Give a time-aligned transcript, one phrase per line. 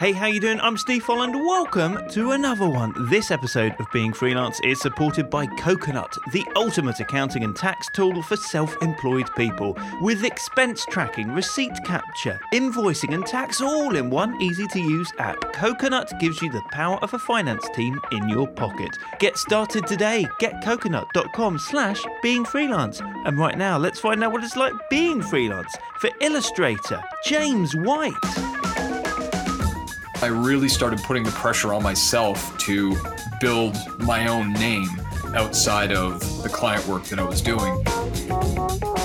[0.00, 0.60] Hey, how you doing?
[0.60, 1.34] I'm Steve Folland.
[1.34, 2.94] Welcome to another one.
[3.10, 8.22] This episode of Being Freelance is supported by Coconut, the ultimate accounting and tax tool
[8.22, 15.12] for self-employed people, with expense tracking, receipt capture, invoicing and tax all in one easy-to-use
[15.18, 15.52] app.
[15.52, 18.96] Coconut gives you the power of a finance team in your pocket.
[19.18, 20.28] Get started today.
[20.38, 23.00] Get coconut.com slash being freelance.
[23.00, 28.14] And right now, let's find out what it's like being freelance for illustrator James White.
[30.20, 32.96] I really started putting the pressure on myself to
[33.40, 34.88] build my own name
[35.36, 37.74] outside of the client work that I was doing.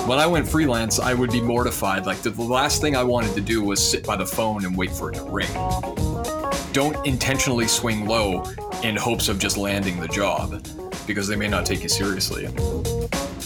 [0.08, 2.08] When I went freelance, I would be mortified.
[2.08, 4.90] Like the, last thing I wanted to do was sit by the phone and wait
[4.90, 5.52] for it to ring.
[6.74, 8.44] Don't intentionally swing low
[8.84, 10.66] in hopes of just landing the job
[11.06, 12.48] because they may not take you seriously.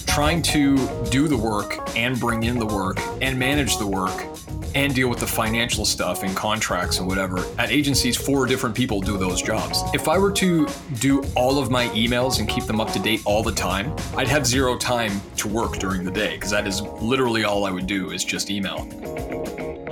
[0.08, 0.78] Trying to
[1.10, 4.37] do the work and bring in the work and manage the work
[4.76, 7.46] and deal with the financial stuff and contracts and whatever.
[7.58, 9.82] At agencies, four different people do those jobs.
[9.94, 10.68] If I were to
[11.00, 14.28] do all of my emails and keep them up to date all the time, I'd
[14.28, 17.88] have zero time to work during the day because that is literally all I would
[17.88, 18.88] do is just email.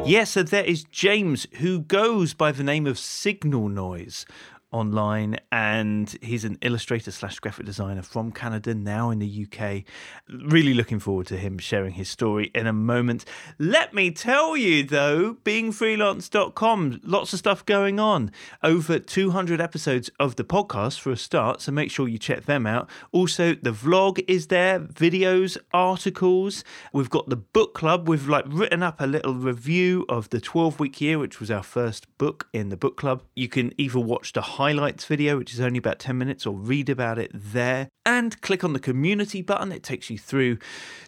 [0.06, 4.28] Yes, so there is James, who goes by the name of Signal Noise
[4.76, 9.84] online and he's an illustrator slash graphic designer from Canada now in the UK.
[10.30, 13.24] Really looking forward to him sharing his story in a moment.
[13.58, 18.32] Let me tell you though, beingfreelance.com, lots of stuff going on.
[18.62, 22.68] Over 200 episodes of the podcast for a start, so make sure you check them
[22.68, 22.90] out.
[23.14, 26.66] Also, the vlog is there, videos, articles.
[26.92, 28.10] We've got the book club.
[28.10, 31.64] We've like written up a little review of the 12 week year, which was our
[31.64, 33.24] first book in the book club.
[33.36, 36.90] You can either watch the highlights video, which is only about 10 minutes, or read
[36.90, 37.88] about it there.
[38.04, 39.72] And click on the community button.
[39.72, 40.58] It takes you through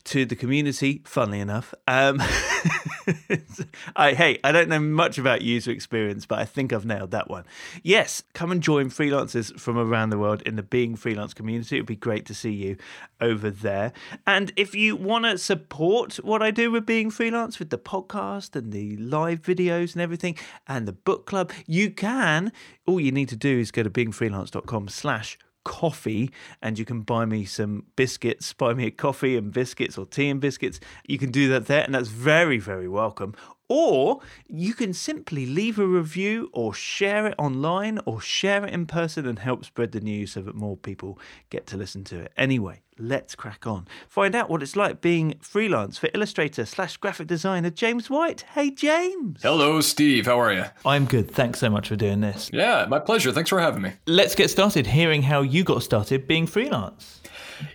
[0.05, 1.73] to the community, funnily enough.
[1.87, 2.19] Um,
[3.95, 7.29] I, hey, I don't know much about user experience, but I think I've nailed that
[7.29, 7.45] one.
[7.83, 11.77] Yes, come and join freelancers from around the world in the Being Freelance community.
[11.77, 12.77] It would be great to see you
[13.19, 13.91] over there.
[14.25, 18.55] And if you want to support what I do with Being Freelance, with the podcast
[18.55, 20.35] and the live videos and everything,
[20.67, 22.51] and the book club, you can.
[22.87, 26.31] All you need to do is go to beingfreelance.com slash coffee
[26.61, 30.29] and you can buy me some biscuits buy me a coffee and biscuits or tea
[30.29, 33.35] and biscuits you can do that there and that's very very welcome
[33.69, 38.85] or you can simply leave a review or share it online or share it in
[38.85, 42.31] person and help spread the news so that more people get to listen to it.
[42.37, 43.87] Anyway, let's crack on.
[44.07, 48.41] Find out what it's like being freelance for illustrator slash graphic designer James White.
[48.53, 49.41] Hey, James.
[49.41, 50.25] Hello, Steve.
[50.25, 50.65] How are you?
[50.85, 51.31] I'm good.
[51.31, 52.49] Thanks so much for doing this.
[52.53, 53.31] Yeah, my pleasure.
[53.31, 53.93] Thanks for having me.
[54.05, 57.21] Let's get started hearing how you got started being freelance.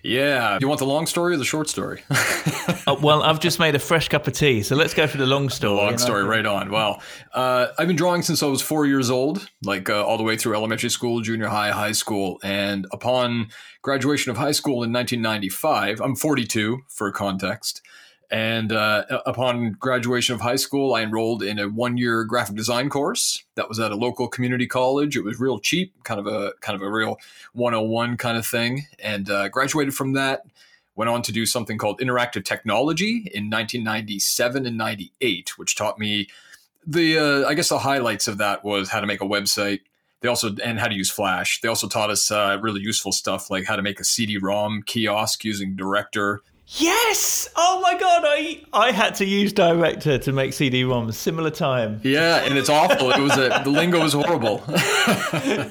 [0.02, 0.58] Yeah.
[0.60, 2.02] You want the long story or the short story?
[2.86, 5.26] uh, well, I've just made a fresh cup of tea, so let's go for the
[5.26, 5.76] long story.
[5.76, 6.70] The long story, right on.
[6.70, 7.02] Well,
[7.32, 10.36] uh, I've been drawing since I was four years old, like uh, all the way
[10.36, 12.38] through elementary school, junior high, high school.
[12.42, 13.48] And upon
[13.82, 17.82] graduation of high school in 1995, I'm 42 for context.
[18.30, 23.44] And uh, upon graduation of high school, I enrolled in a one-year graphic design course
[23.56, 25.18] that was at a local community college.
[25.18, 27.18] It was real cheap, kind of a kind of a real
[27.52, 30.44] 101 kind of thing, and uh, graduated from that.
[30.94, 36.28] Went on to do something called interactive technology in 1997 and 98, which taught me
[36.86, 39.80] the uh, I guess the highlights of that was how to make a website.
[40.22, 41.60] They also and how to use Flash.
[41.60, 45.44] They also taught us uh, really useful stuff like how to make a CD-ROM kiosk
[45.44, 46.42] using Director
[46.78, 47.50] Yes!
[47.54, 51.14] Oh my god, I I had to use Director to make CD-ROMs.
[51.14, 52.00] Similar time.
[52.02, 53.10] Yeah, and it's awful.
[53.10, 54.62] It was a, the lingo was horrible.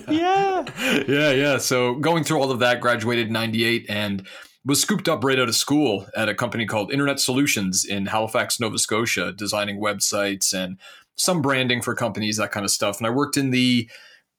[0.08, 0.64] yeah.
[1.08, 1.58] Yeah, yeah.
[1.58, 4.28] So going through all of that, graduated in '98 and
[4.64, 8.60] was scooped up right out of school at a company called Internet Solutions in Halifax,
[8.60, 10.78] Nova Scotia, designing websites and
[11.16, 13.00] some branding for companies, that kind of stuff.
[13.00, 13.90] And I worked in the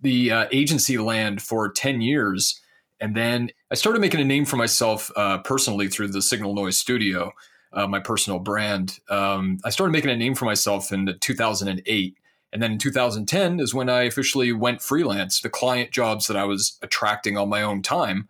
[0.02, 2.60] the uh, agency land for ten years
[3.02, 6.78] and then I started making a name for myself uh, personally through the Signal Noise
[6.78, 7.32] Studio,
[7.72, 9.00] uh, my personal brand.
[9.10, 12.16] Um, I started making a name for myself in 2008.
[12.52, 15.40] And then in 2010 is when I officially went freelance.
[15.40, 18.28] The client jobs that I was attracting on my own time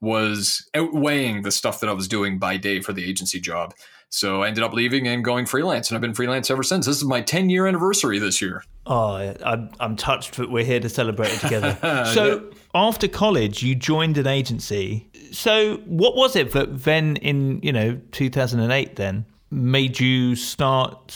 [0.00, 3.72] was outweighing the stuff that I was doing by day for the agency job.
[4.10, 6.86] So I ended up leaving and going freelance, and I've been freelance ever since.
[6.86, 8.64] This is my 10 year anniversary this year.
[8.86, 11.76] Oh, I'm, I'm touched that we're here to celebrate it together.
[12.14, 12.58] so yeah.
[12.74, 15.10] after college, you joined an agency.
[15.30, 21.14] So what was it that then in, you know, 2008 then made you start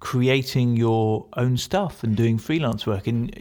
[0.00, 3.06] creating your own stuff and doing freelance work?
[3.06, 3.36] And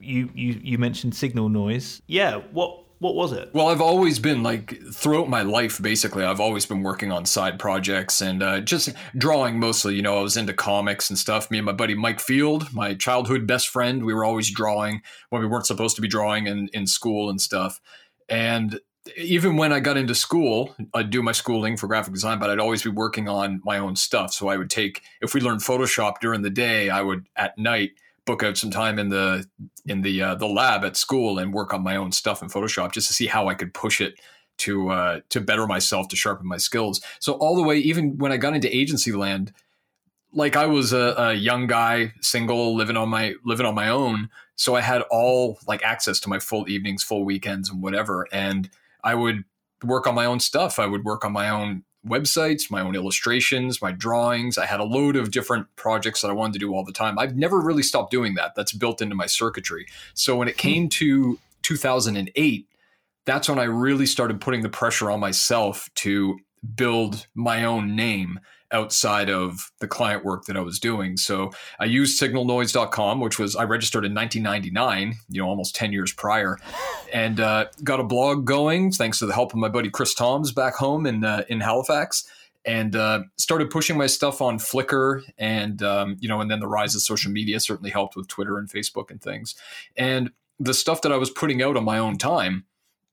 [0.00, 2.00] you, you, you mentioned signal noise.
[2.06, 2.36] Yeah.
[2.52, 3.50] What, what was it?
[3.52, 7.58] Well, I've always been like throughout my life, basically, I've always been working on side
[7.58, 9.94] projects and uh, just drawing mostly.
[9.94, 11.50] You know, I was into comics and stuff.
[11.50, 15.42] Me and my buddy Mike Field, my childhood best friend, we were always drawing when
[15.42, 17.80] we weren't supposed to be drawing in, in school and stuff.
[18.28, 18.80] And
[19.16, 22.58] even when I got into school, I'd do my schooling for graphic design, but I'd
[22.58, 24.32] always be working on my own stuff.
[24.32, 27.92] So I would take, if we learned Photoshop during the day, I would at night
[28.26, 29.46] book out some time in the
[29.86, 32.92] in the uh, the lab at school and work on my own stuff in Photoshop
[32.92, 34.20] just to see how I could push it
[34.58, 37.00] to uh, to better myself to sharpen my skills.
[37.20, 39.52] So all the way, even when I got into agency land,
[40.32, 44.28] like I was a, a young guy, single, living on my living on my own,
[44.56, 48.26] so I had all like access to my full evenings, full weekends, and whatever.
[48.32, 48.68] And
[49.02, 49.44] I would
[49.84, 50.78] work on my own stuff.
[50.78, 54.58] I would work on my own websites, my own illustrations, my drawings.
[54.58, 57.18] I had a load of different projects that I wanted to do all the time.
[57.18, 58.54] I've never really stopped doing that.
[58.54, 59.86] That's built into my circuitry.
[60.14, 60.88] So when it came hmm.
[60.88, 62.68] to 2008,
[63.24, 66.38] that's when I really started putting the pressure on myself to
[66.74, 68.40] build my own name
[68.76, 71.16] outside of the client work that I was doing.
[71.16, 71.50] So
[71.80, 76.58] I used signalnoise.com, which was, I registered in 1999, you know, almost 10 years prior,
[77.12, 80.52] and uh, got a blog going thanks to the help of my buddy Chris Toms
[80.52, 82.30] back home in, uh, in Halifax.
[82.66, 86.66] And uh, started pushing my stuff on Flickr, and um, you know, and then the
[86.66, 89.54] rise of social media certainly helped with Twitter and Facebook and things.
[89.96, 92.64] And the stuff that I was putting out on my own time,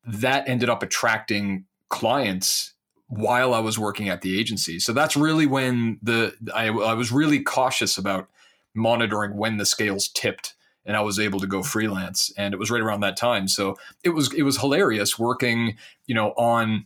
[0.07, 2.72] that ended up attracting clients
[3.17, 4.79] while I was working at the agency.
[4.79, 8.29] So that's really when the I, I was really cautious about
[8.73, 10.55] monitoring when the scales tipped
[10.85, 12.33] and I was able to go freelance.
[12.37, 13.47] And it was right around that time.
[13.47, 15.77] So it was it was hilarious working,
[16.07, 16.85] you know, on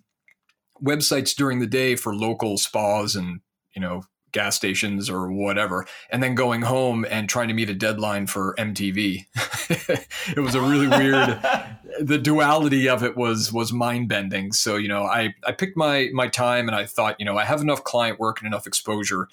[0.83, 3.39] websites during the day for local spas and
[3.75, 7.74] you know gas stations or whatever, and then going home and trying to meet a
[7.74, 9.25] deadline for MTV.
[10.35, 11.39] it was a really weird.
[12.00, 14.51] the duality of it was was mind bending.
[14.51, 17.45] So you know, I I picked my my time and I thought, you know, I
[17.45, 19.27] have enough client work and enough exposure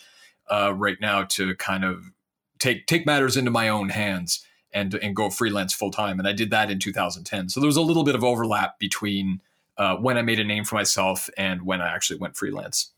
[0.49, 2.11] uh, right now to kind of
[2.58, 6.19] take take matters into my own hands and and go freelance full time.
[6.19, 7.49] And I did that in 2010.
[7.49, 9.41] So there was a little bit of overlap between
[9.76, 12.93] uh, when I made a name for myself and when I actually went freelance.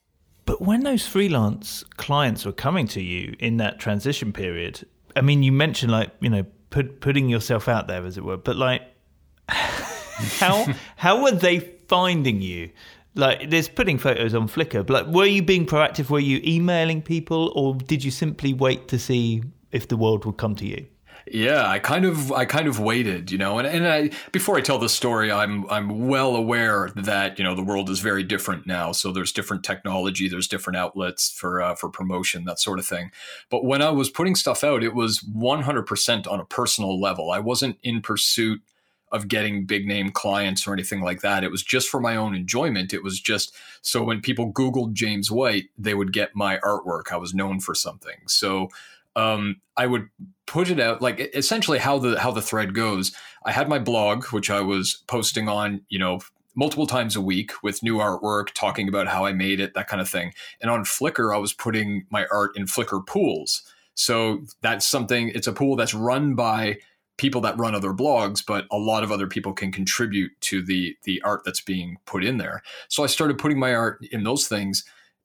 [0.46, 5.42] But when those freelance clients were coming to you in that transition period, I mean,
[5.42, 8.36] you mentioned like you know put, putting yourself out there, as it were.
[8.36, 8.82] But like,
[9.48, 10.66] how
[10.96, 11.58] how were they
[11.88, 12.70] finding you?
[13.14, 16.10] Like, there's putting photos on Flickr, but like, were you being proactive?
[16.10, 20.36] Were you emailing people, or did you simply wait to see if the world would
[20.36, 20.86] come to you?
[21.28, 24.60] Yeah, I kind of I kind of waited, you know, and, and I before I
[24.60, 28.64] tell the story, I'm I'm well aware that, you know, the world is very different
[28.66, 28.92] now.
[28.92, 33.10] So there's different technology, there's different outlets for uh, for promotion, that sort of thing.
[33.50, 37.32] But when I was putting stuff out, it was 100% on a personal level.
[37.32, 38.62] I wasn't in pursuit
[39.10, 41.42] of getting big name clients or anything like that.
[41.42, 42.92] It was just for my own enjoyment.
[42.92, 47.12] It was just so when people Googled James White, they would get my artwork.
[47.12, 48.18] I was known for something.
[48.26, 48.68] So
[49.16, 50.08] um, I would
[50.46, 53.12] put it out like essentially how the how the thread goes.
[53.44, 56.20] I had my blog, which I was posting on, you know,
[56.54, 60.00] multiple times a week with new artwork, talking about how I made it, that kind
[60.00, 60.32] of thing.
[60.60, 63.62] And on Flickr, I was putting my art in Flickr pools.
[63.94, 65.30] So that's something.
[65.30, 66.78] It's a pool that's run by
[67.18, 70.96] people that run other blogs, but a lot of other people can contribute to the
[71.04, 72.62] the art that's being put in there.
[72.88, 74.84] So I started putting my art in those things,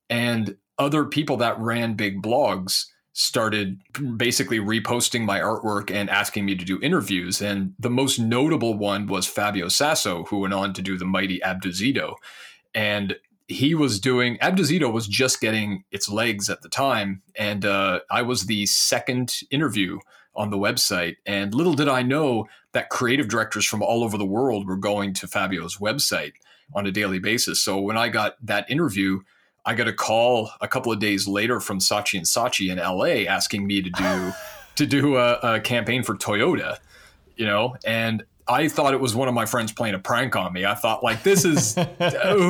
[0.10, 3.81] and other people that ran big blogs started
[4.16, 7.42] basically reposting my artwork and asking me to do interviews.
[7.42, 11.40] And the most notable one was Fabio Sasso, who went on to do the mighty
[11.40, 12.16] Abduzeedo.
[12.74, 13.16] And
[13.52, 18.21] he was doing Abduzeedo was just getting its legs at the time, and uh, I
[18.21, 20.00] was the second interview
[20.35, 21.18] on the website.
[21.26, 25.14] And little did I know that creative directors from all over the world were going
[25.16, 26.31] to Fabio's website
[26.74, 27.62] on a daily basis.
[27.62, 29.21] So when I got that interview,
[29.65, 33.31] I got a call a couple of days later from Saatchi and Saatchi in LA
[33.31, 34.33] asking me to do
[34.75, 36.77] to do a, a, campaign for Toyota,
[37.35, 40.53] you know, and I thought it was one of my friends playing a prank on
[40.53, 40.65] me.
[40.65, 41.75] I thought like this is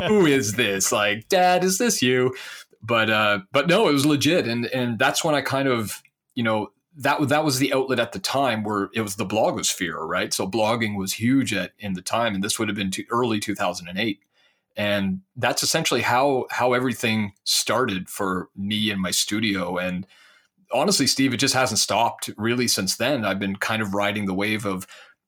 [0.05, 0.91] who is this?
[0.91, 2.35] Like, Dad, is this you?
[2.81, 6.01] But uh, but no, it was legit, and and that's when I kind of
[6.33, 10.07] you know that that was the outlet at the time where it was the blogosphere,
[10.07, 10.33] right?
[10.33, 13.39] So blogging was huge at in the time, and this would have been to early
[13.39, 14.19] 2008
[14.75, 19.77] and that's essentially how how everything started for me and my studio.
[19.77, 20.07] And
[20.73, 23.25] honestly steve it just hasn't stopped really since then.
[23.25, 24.87] I've been kind of riding the wave of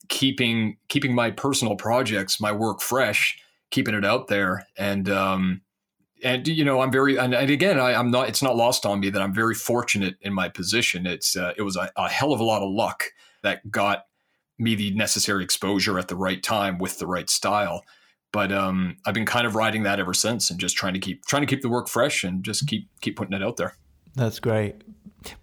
[0.09, 3.37] keeping keeping my personal projects my work fresh
[3.71, 4.65] keeping it out there.
[4.77, 5.61] And um
[6.23, 9.01] and you know i'm very and, and again I, am not it's not lost on
[9.01, 11.05] me that i'm very fortunate in my position.
[11.05, 13.03] It's uh, it was a, a hell of a lot of luck
[13.41, 14.05] that got
[14.57, 17.83] me the necessary exposure at the right time with the right style.
[18.33, 21.23] But um, I've been kind of riding that ever since, and just trying to keep
[21.25, 23.75] trying to keep the work fresh and just keep keep putting it out there.
[24.15, 24.75] That's great.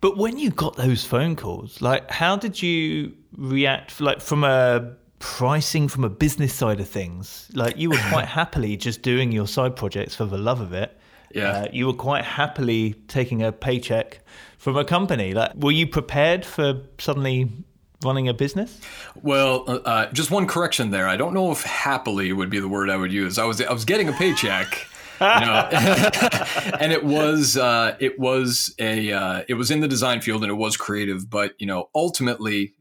[0.03, 4.01] But when you got those phone calls, like how did you react?
[4.01, 8.77] Like from a pricing, from a business side of things, like you were quite happily
[8.77, 10.99] just doing your side projects for the love of it.
[11.33, 14.19] Yeah, uh, you were quite happily taking a paycheck
[14.59, 15.33] from a company.
[15.33, 17.53] Like, were you prepared for suddenly
[18.05, 18.79] running a business?
[19.23, 21.09] Well, uh, uh, just one correction there.
[21.09, 23.39] I don't know if happily would be the word I would use.
[23.39, 24.87] I was I was getting a paycheck.
[25.21, 30.51] and it was uh, it was a uh, it was in the design field and
[30.51, 32.73] it was creative, but you know ultimately,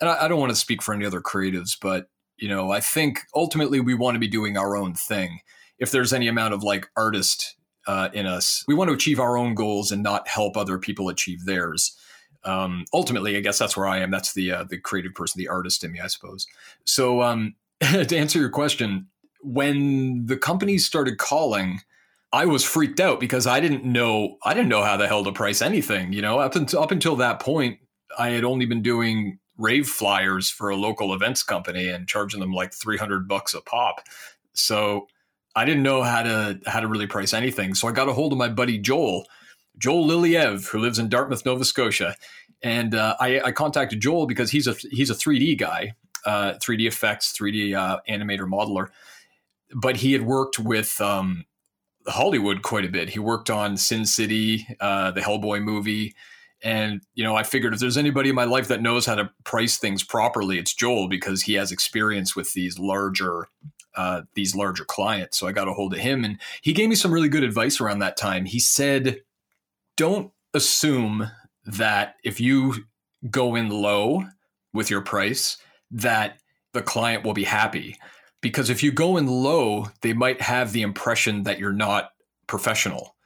[0.00, 2.06] and I, I don't want to speak for any other creatives, but
[2.36, 5.40] you know I think ultimately we want to be doing our own thing.
[5.80, 7.56] If there's any amount of like artist
[7.88, 11.08] uh, in us, we want to achieve our own goals and not help other people
[11.08, 11.96] achieve theirs.
[12.44, 14.10] Um, ultimately, I guess that's where I am.
[14.10, 16.46] That's the uh, the creative person, the artist in me, I suppose.
[16.84, 19.08] So um, to answer your question,
[19.42, 21.80] when the companies started calling,
[22.32, 25.32] I was freaked out because I didn't know I didn't know how the hell to
[25.32, 26.12] price anything.
[26.12, 27.78] You know, up until up until that point,
[28.18, 32.52] I had only been doing rave flyers for a local events company and charging them
[32.52, 34.00] like 300 bucks a pop.
[34.52, 35.06] So
[35.54, 37.74] I didn't know how to how to really price anything.
[37.74, 39.26] So I got a hold of my buddy Joel,
[39.78, 42.16] Joel Liliev, who lives in Dartmouth, Nova Scotia,
[42.62, 46.86] and uh, I, I, contacted Joel because he's a he's a 3D guy, uh, 3D
[46.86, 48.88] effects, 3D uh, animator modeler,
[49.74, 51.44] but he had worked with um,
[52.06, 53.10] Hollywood quite a bit.
[53.10, 56.14] He worked on Sin City, uh, the Hellboy movie.
[56.62, 59.30] And, you know, I figured if there's anybody in my life that knows how to
[59.44, 63.48] price things properly, it's Joel because he has experience with these larger
[63.96, 65.38] uh, these larger clients.
[65.38, 67.80] So I got a hold of him and he gave me some really good advice
[67.80, 68.44] around that time.
[68.44, 69.20] He said,
[69.96, 71.30] don't assume
[71.64, 72.84] that if you
[73.30, 74.24] go in low
[74.72, 75.56] with your price,
[75.90, 76.38] that
[76.72, 77.96] the client will be happy
[78.40, 82.10] because if you go in low, they might have the impression that you're not
[82.46, 83.16] professional.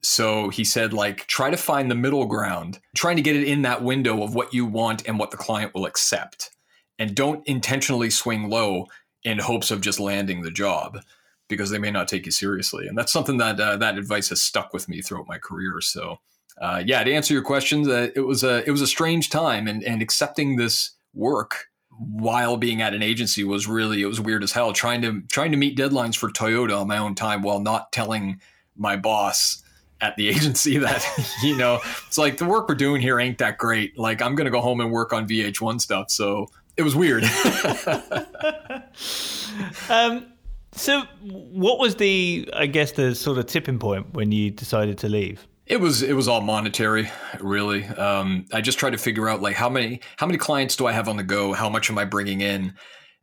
[0.00, 3.62] So he said, like, try to find the middle ground, trying to get it in
[3.62, 6.50] that window of what you want and what the client will accept.
[6.98, 8.86] And don't intentionally swing low
[9.24, 11.00] in hopes of just landing the job
[11.48, 12.86] because they may not take you seriously.
[12.86, 15.80] And that's something that uh, that advice has stuck with me throughout my career.
[15.80, 16.18] So,
[16.60, 19.66] uh, yeah, to answer your questions, uh, it was a it was a strange time,
[19.66, 24.42] and and accepting this work while being at an agency was really it was weird
[24.42, 27.60] as hell trying to trying to meet deadlines for Toyota on my own time while
[27.60, 28.40] not telling
[28.76, 29.62] my boss
[30.00, 31.04] at the agency that
[31.42, 34.50] you know it's like the work we're doing here ain't that great like i'm gonna
[34.50, 36.46] go home and work on vh1 stuff so
[36.76, 37.24] it was weird
[39.88, 40.26] um,
[40.76, 45.08] so what was the i guess the sort of tipping point when you decided to
[45.08, 47.86] leave it was it was all monetary, really.
[47.86, 50.92] Um, I just tried to figure out like how many how many clients do I
[50.92, 51.54] have on the go?
[51.54, 52.74] How much am I bringing in?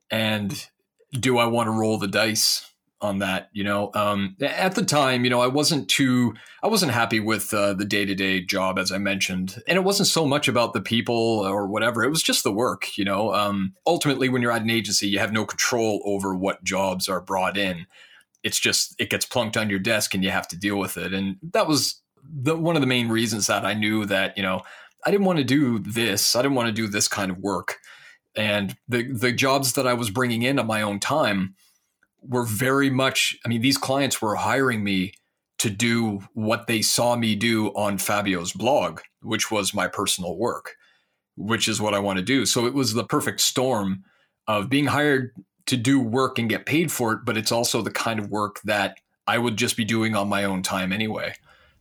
[0.10, 0.68] And
[1.12, 2.71] do I want to roll the dice
[3.02, 3.50] on that?
[3.54, 7.54] You know, um, at the time, you know, I wasn't too I wasn't happy with
[7.54, 10.74] uh, the day to day job as I mentioned, and it wasn't so much about
[10.74, 12.04] the people or whatever.
[12.04, 12.98] It was just the work.
[12.98, 16.64] You know, um, ultimately, when you're at an agency, you have no control over what
[16.64, 17.88] jobs are brought in.
[18.44, 21.14] It's just it gets plunked on your desk and you have to deal with it,
[21.14, 24.62] and that was the one of the main reasons that I knew that you know
[25.06, 26.36] I didn't want to do this.
[26.36, 27.78] I didn't want to do this kind of work,
[28.36, 31.56] and the the jobs that I was bringing in on my own time
[32.22, 33.38] were very much.
[33.46, 35.14] I mean, these clients were hiring me
[35.60, 40.76] to do what they saw me do on Fabio's blog, which was my personal work,
[41.36, 42.46] which is what I want to do.
[42.46, 44.04] So it was the perfect storm
[44.48, 45.32] of being hired
[45.68, 48.60] to do work and get paid for it, but it's also the kind of work
[48.64, 48.98] that
[49.28, 51.36] I would just be doing on my own time anyway.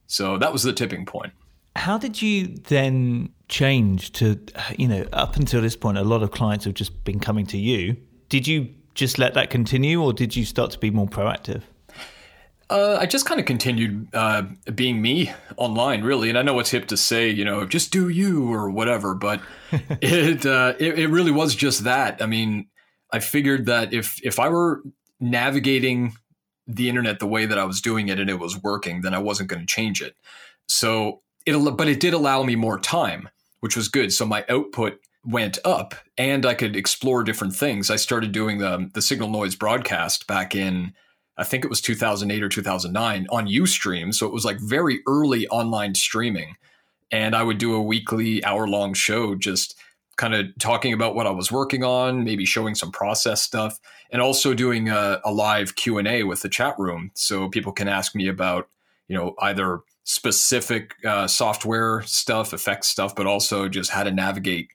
[0.06, 1.32] So that was the tipping point.
[1.76, 4.40] How did you then change to,
[4.76, 7.58] you know, up until this point, a lot of clients have just been coming to
[7.58, 7.96] you.
[8.28, 8.68] Did you
[9.00, 11.62] just let that continue or did you start to be more proactive?
[12.68, 14.42] Uh, I just kind of continued uh,
[14.74, 16.28] being me online, really.
[16.28, 19.40] And I know it's hip to say, you know, just do you or whatever, but
[19.72, 22.22] it, uh, it, it really was just that.
[22.22, 22.68] I mean,
[23.10, 24.82] I figured that if if I were
[25.18, 26.12] navigating
[26.68, 29.18] the internet the way that I was doing it and it was working, then I
[29.18, 30.14] wasn't going to change it.
[30.68, 33.30] So it, but it did allow me more time,
[33.60, 34.12] which was good.
[34.12, 37.90] So my output went up and I could explore different things.
[37.90, 40.94] I started doing the, the signal noise broadcast back in,
[41.36, 44.14] I think it was 2008 or 2009 on Ustream.
[44.14, 46.56] So it was like very early online streaming.
[47.12, 49.76] And I would do a weekly hour long show just
[50.20, 54.20] kind of talking about what I was working on, maybe showing some process stuff, and
[54.20, 57.88] also doing a, a live Q and A with the chat room, so people can
[57.88, 58.68] ask me about
[59.08, 64.68] you know either specific uh, software stuff, effects stuff, but also just how to navigate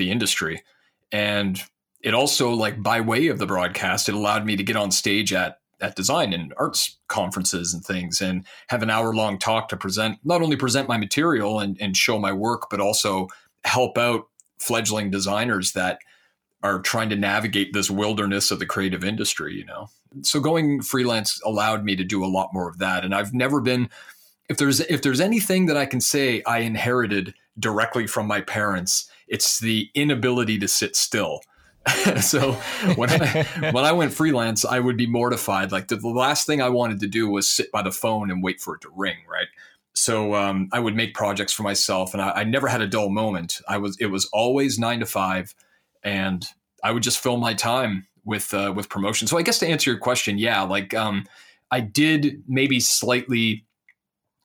[0.00, 0.64] the industry.
[1.12, 1.62] And
[2.00, 5.32] it also, like by way of the broadcast, it allowed me to get on stage
[5.32, 9.76] at at design and arts conferences and things and have an hour long talk to
[9.76, 13.28] present not only present my material and, and show my work but also
[13.64, 14.28] help out
[14.58, 15.98] fledgling designers that
[16.62, 19.88] are trying to navigate this wilderness of the creative industry you know
[20.22, 23.60] so going freelance allowed me to do a lot more of that and i've never
[23.60, 23.88] been
[24.50, 29.10] if there's if there's anything that i can say i inherited directly from my parents
[29.30, 31.40] it's the inability to sit still
[32.20, 32.52] so
[32.96, 35.72] when I when I went freelance, I would be mortified.
[35.72, 38.42] Like the, the, last thing I wanted to do was sit by the phone and
[38.42, 39.48] wait for it to ring, right?
[39.94, 43.08] So um, I would make projects for myself, and I, I, never had a dull
[43.08, 43.60] moment.
[43.68, 45.54] I was it was always nine to five,
[46.02, 46.44] and
[46.84, 49.26] I would just fill my time with uh, with promotion.
[49.26, 51.26] So I guess to answer your question, yeah, like um,
[51.70, 53.64] I did maybe slightly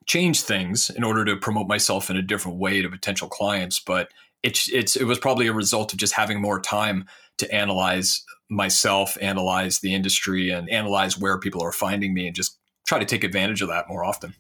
[0.06, 4.10] change things in order to promote myself in a different way to potential clients, but
[4.46, 7.06] it's it's it was probably a result of just having more time
[7.38, 12.58] to analyze myself, analyze the industry, and analyze where people are finding me, and just
[12.86, 14.36] try to take advantage of that more often.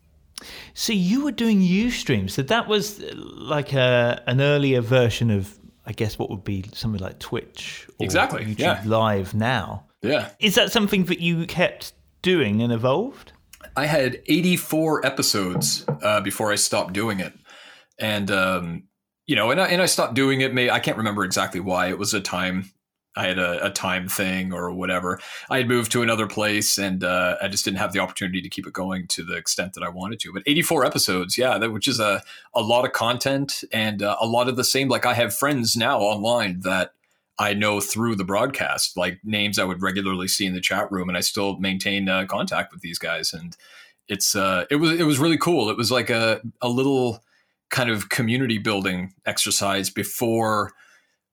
[0.75, 2.29] So you were doing UStream.
[2.29, 7.01] So that was like a an earlier version of, I guess, what would be something
[7.01, 8.45] like Twitch or exactly.
[8.45, 8.83] YouTube yeah.
[8.85, 9.87] Live now.
[10.03, 10.29] Yeah.
[10.39, 13.31] Is that something that you kept doing and evolved?
[13.75, 17.33] I had 84 episodes uh, before I stopped doing it,
[17.97, 18.83] and um,
[19.27, 20.53] you know, and I, and I stopped doing it.
[20.53, 21.87] May I can't remember exactly why.
[21.89, 22.71] It was a time
[23.15, 25.19] I had a, a, time thing or whatever.
[25.49, 28.49] I had moved to another place and uh, I just didn't have the opportunity to
[28.49, 30.33] keep it going to the extent that I wanted to.
[30.33, 32.21] But 84 episodes, yeah, that, which is a,
[32.53, 34.89] a lot of content and uh, a lot of the same.
[34.89, 36.91] Like I have friends now online that
[37.39, 41.09] I know through the broadcast, like names I would regularly see in the chat room,
[41.09, 43.33] and I still maintain uh, contact with these guys.
[43.33, 43.55] And
[44.07, 45.69] it's uh, it was it was really cool.
[45.69, 47.21] It was like a a little
[47.69, 50.71] kind of community building exercise before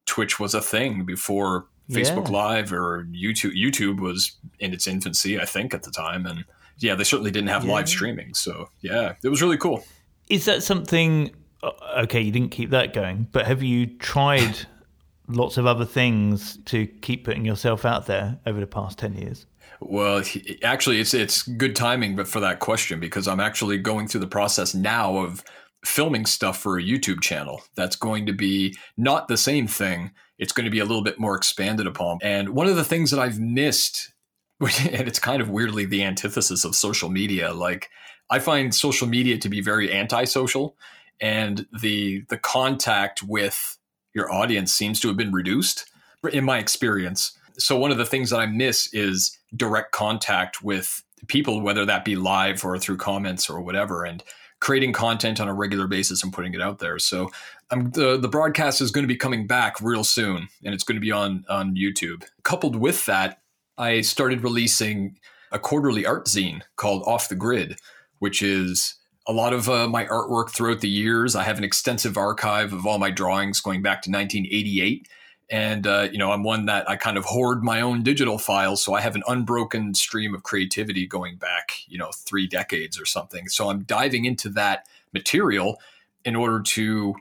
[0.06, 2.32] Twitch was a thing, before Facebook yeah.
[2.32, 3.52] Live or YouTube.
[3.54, 6.44] YouTube was in its infancy, I think, at the time, and
[6.78, 7.72] yeah, they certainly didn't have yeah.
[7.72, 8.34] live streaming.
[8.34, 9.84] So yeah, it was really cool.
[10.28, 11.30] Is that something?
[11.62, 14.66] Uh, okay, you didn't keep that going, but have you tried
[15.28, 19.46] lots of other things to keep putting yourself out there over the past ten years?
[19.80, 20.22] Well,
[20.62, 24.28] actually, it's it's good timing, but for that question because I'm actually going through the
[24.28, 25.42] process now of
[25.84, 30.12] filming stuff for a YouTube channel that's going to be not the same thing.
[30.38, 32.18] It's going to be a little bit more expanded upon.
[32.22, 34.12] And one of the things that I've missed,
[34.60, 37.90] and it's kind of weirdly the antithesis of social media, like
[38.30, 40.76] I find social media to be very antisocial
[41.22, 43.78] and the the contact with
[44.14, 45.86] your audience seems to have been reduced
[46.32, 47.38] in my experience.
[47.58, 52.04] So one of the things that I miss is direct contact with people, whether that
[52.04, 54.04] be live or through comments or whatever.
[54.04, 54.22] And
[54.62, 56.96] creating content on a regular basis and putting it out there.
[56.96, 57.30] So
[57.72, 60.96] um, the the broadcast is going to be coming back real soon, and it's going
[60.96, 62.24] to be on on YouTube.
[62.44, 63.42] Coupled with that,
[63.76, 65.18] I started releasing
[65.50, 67.80] a quarterly art zine called Off the Grid,
[68.20, 68.94] which is
[69.26, 71.34] a lot of uh, my artwork throughout the years.
[71.34, 75.08] I have an extensive archive of all my drawings going back to 1988
[75.52, 78.82] and uh, you know i'm one that i kind of hoard my own digital files
[78.82, 83.04] so i have an unbroken stream of creativity going back you know three decades or
[83.04, 83.48] something.
[83.48, 85.78] So i'm diving into that material
[86.24, 87.14] in order to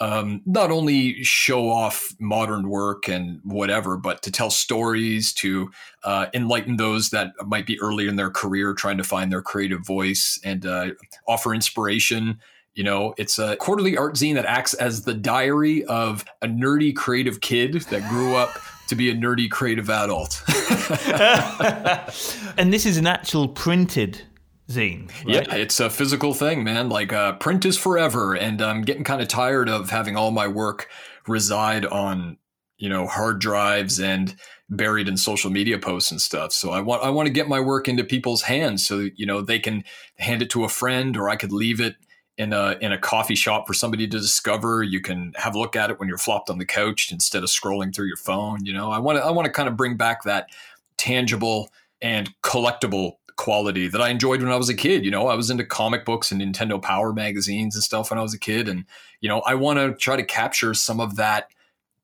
[0.00, 5.70] um, not only show off modern work and whatever, but to tell stories, to
[6.04, 9.84] uh, enlighten those that might be early in their career trying to find their creative
[9.84, 10.90] voice and uh,
[11.26, 12.38] offer inspiration
[12.78, 16.94] you know, it's a quarterly art zine that acts as the diary of a nerdy
[16.94, 20.40] creative kid that grew up to be a nerdy creative adult.
[22.56, 24.22] and this is an actual printed
[24.68, 25.08] zine.
[25.26, 25.48] Right?
[25.48, 26.88] Yeah, it's a physical thing, man.
[26.88, 30.46] Like uh, print is forever, and I'm getting kind of tired of having all my
[30.46, 30.88] work
[31.26, 32.38] reside on
[32.76, 34.36] you know hard drives and
[34.70, 36.52] buried in social media posts and stuff.
[36.52, 39.42] So I want I want to get my work into people's hands so you know
[39.42, 39.82] they can
[40.18, 41.96] hand it to a friend or I could leave it
[42.38, 44.82] in a in a coffee shop for somebody to discover.
[44.82, 47.48] You can have a look at it when you're flopped on the couch instead of
[47.48, 48.64] scrolling through your phone.
[48.64, 50.48] You know, I want to I want to kind of bring back that
[50.96, 51.70] tangible
[52.00, 55.04] and collectible quality that I enjoyed when I was a kid.
[55.04, 58.22] You know, I was into comic books and Nintendo Power magazines and stuff when I
[58.22, 58.84] was a kid, and
[59.20, 61.50] you know, I want to try to capture some of that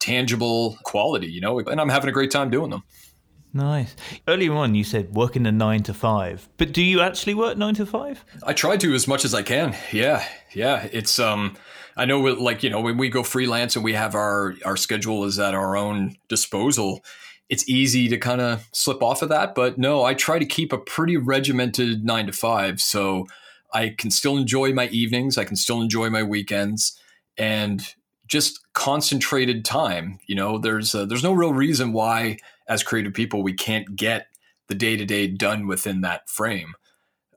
[0.01, 1.29] tangible quality.
[1.29, 2.83] You know, and I'm having a great time doing them.
[3.55, 3.95] Nice.
[4.27, 7.75] Earlier on, you said working a nine to five, but do you actually work nine
[7.77, 8.25] to five?
[8.43, 9.77] I try to as much as I can.
[9.93, 10.89] Yeah, yeah.
[10.91, 11.57] It's um,
[11.97, 15.25] I know like you know when we go freelance and we have our our schedule
[15.25, 17.05] is at our own disposal.
[17.49, 20.73] It's easy to kind of slip off of that, but no, I try to keep
[20.73, 23.29] a pretty regimented nine to five, so
[23.73, 25.39] I can still enjoy my evenings.
[25.39, 26.99] I can still enjoy my weekends,
[27.39, 27.95] and
[28.27, 30.19] just concentrated time.
[30.27, 34.29] You know, there's uh, there's no real reason why as creative people we can't get
[34.69, 36.75] the day to day done within that frame.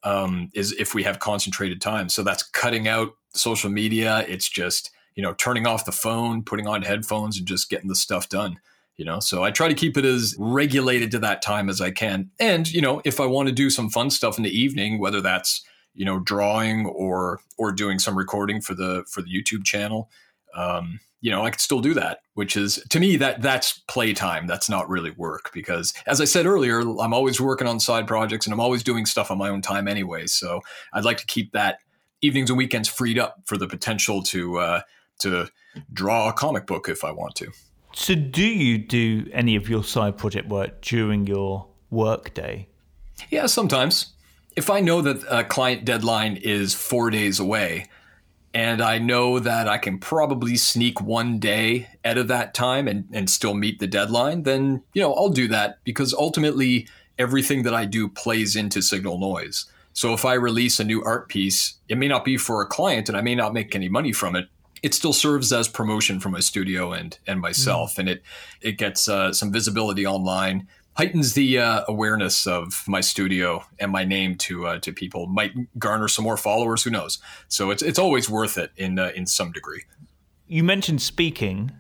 [0.03, 2.07] Um, is if we have concentrated time.
[2.07, 4.25] So that's cutting out social media.
[4.27, 7.95] It's just you know turning off the phone, putting on headphones, and just getting the
[7.95, 8.59] stuff done.
[8.95, 11.91] You know, so I try to keep it as regulated to that time as I
[11.91, 12.31] can.
[12.39, 15.21] And you know, if I want to do some fun stuff in the evening, whether
[15.21, 20.09] that's you know drawing or or doing some recording for the for the YouTube channel,
[20.57, 24.47] um, you know, I could still do that, which is to me that that's playtime.
[24.47, 28.45] That's not really work because, as I said earlier, I'm always working on side projects
[28.45, 30.27] and I'm always doing stuff on my own time anyway.
[30.27, 30.61] So
[30.93, 31.79] I'd like to keep that
[32.21, 34.81] evenings and weekends freed up for the potential to uh,
[35.19, 35.47] to
[35.93, 37.51] draw a comic book if I want to.
[37.93, 42.67] So, do you do any of your side project work during your work day?
[43.29, 44.13] Yeah, sometimes.
[44.55, 47.85] If I know that a client deadline is four days away,
[48.57, 53.07] and I know that I can probably sneak one day out of that time and,
[53.13, 56.87] and still meet the deadline, then you know I'll do that because ultimately
[57.19, 59.67] everything that I do plays into signal noise.
[59.93, 63.09] So if I release a new art piece, it may not be for a client
[63.09, 64.47] and I may not make any money from it.
[64.81, 67.99] It still serves as promotion for my studio and and myself, mm.
[67.99, 68.23] and it
[68.61, 70.67] it gets uh, some visibility online
[70.97, 75.27] heightens the uh, awareness of my studio and my name to uh, to people.
[75.27, 76.83] Might garner some more followers.
[76.83, 77.19] Who knows?
[77.47, 79.83] So it's it's always worth it in uh, in some degree.
[80.47, 81.71] You mentioned speaking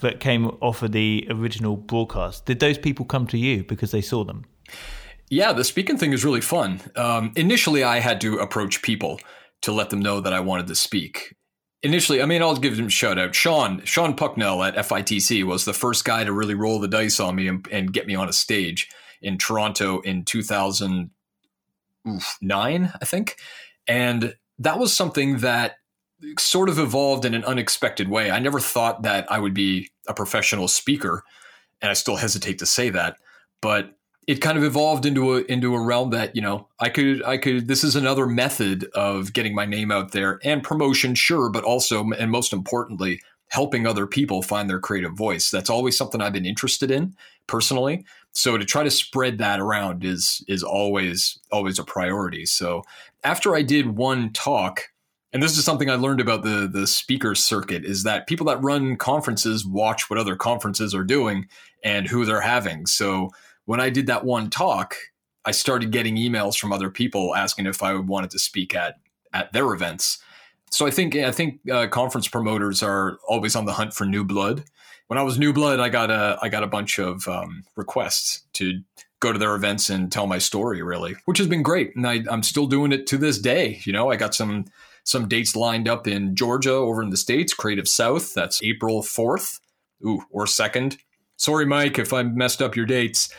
[0.00, 2.46] that came off of the original broadcast.
[2.46, 4.44] Did those people come to you because they saw them?
[5.30, 6.80] Yeah, the speaking thing is really fun.
[6.96, 9.20] Um, initially, I had to approach people
[9.62, 11.34] to let them know that I wanted to speak
[11.82, 13.34] initially, I mean, I'll give him a shout out.
[13.34, 17.34] Shawn, Shawn Pucknell at FITC was the first guy to really roll the dice on
[17.36, 18.88] me and, and get me on a stage
[19.20, 21.10] in Toronto in 2009,
[23.00, 23.36] I think.
[23.86, 25.76] And that was something that
[26.38, 28.30] sort of evolved in an unexpected way.
[28.30, 31.24] I never thought that I would be a professional speaker,
[31.80, 33.16] and I still hesitate to say that.
[33.60, 37.24] But it kind of evolved into a into a realm that you know I could
[37.24, 41.50] I could this is another method of getting my name out there and promotion sure
[41.50, 45.50] but also and most importantly helping other people find their creative voice.
[45.50, 47.14] That's always something I've been interested in
[47.46, 48.06] personally.
[48.32, 52.46] So to try to spread that around is is always always a priority.
[52.46, 52.82] So
[53.24, 54.88] after I did one talk
[55.34, 58.62] and this is something I learned about the the speaker circuit is that people that
[58.62, 61.48] run conferences watch what other conferences are doing
[61.84, 62.86] and who they're having.
[62.86, 63.30] So
[63.64, 64.94] when I did that one talk,
[65.44, 68.96] I started getting emails from other people asking if I wanted to speak at
[69.32, 70.18] at their events.
[70.70, 74.24] So I think I think uh, conference promoters are always on the hunt for new
[74.24, 74.64] blood.
[75.08, 78.44] When I was new blood, I got a I got a bunch of um, requests
[78.54, 78.80] to
[79.20, 82.24] go to their events and tell my story, really, which has been great, and I,
[82.28, 83.80] I'm still doing it to this day.
[83.84, 84.64] You know, I got some
[85.04, 88.34] some dates lined up in Georgia, over in the states, Creative South.
[88.34, 89.60] That's April fourth,
[90.06, 90.98] ooh, or second
[91.42, 93.34] sorry, Mike, if I messed up your dates.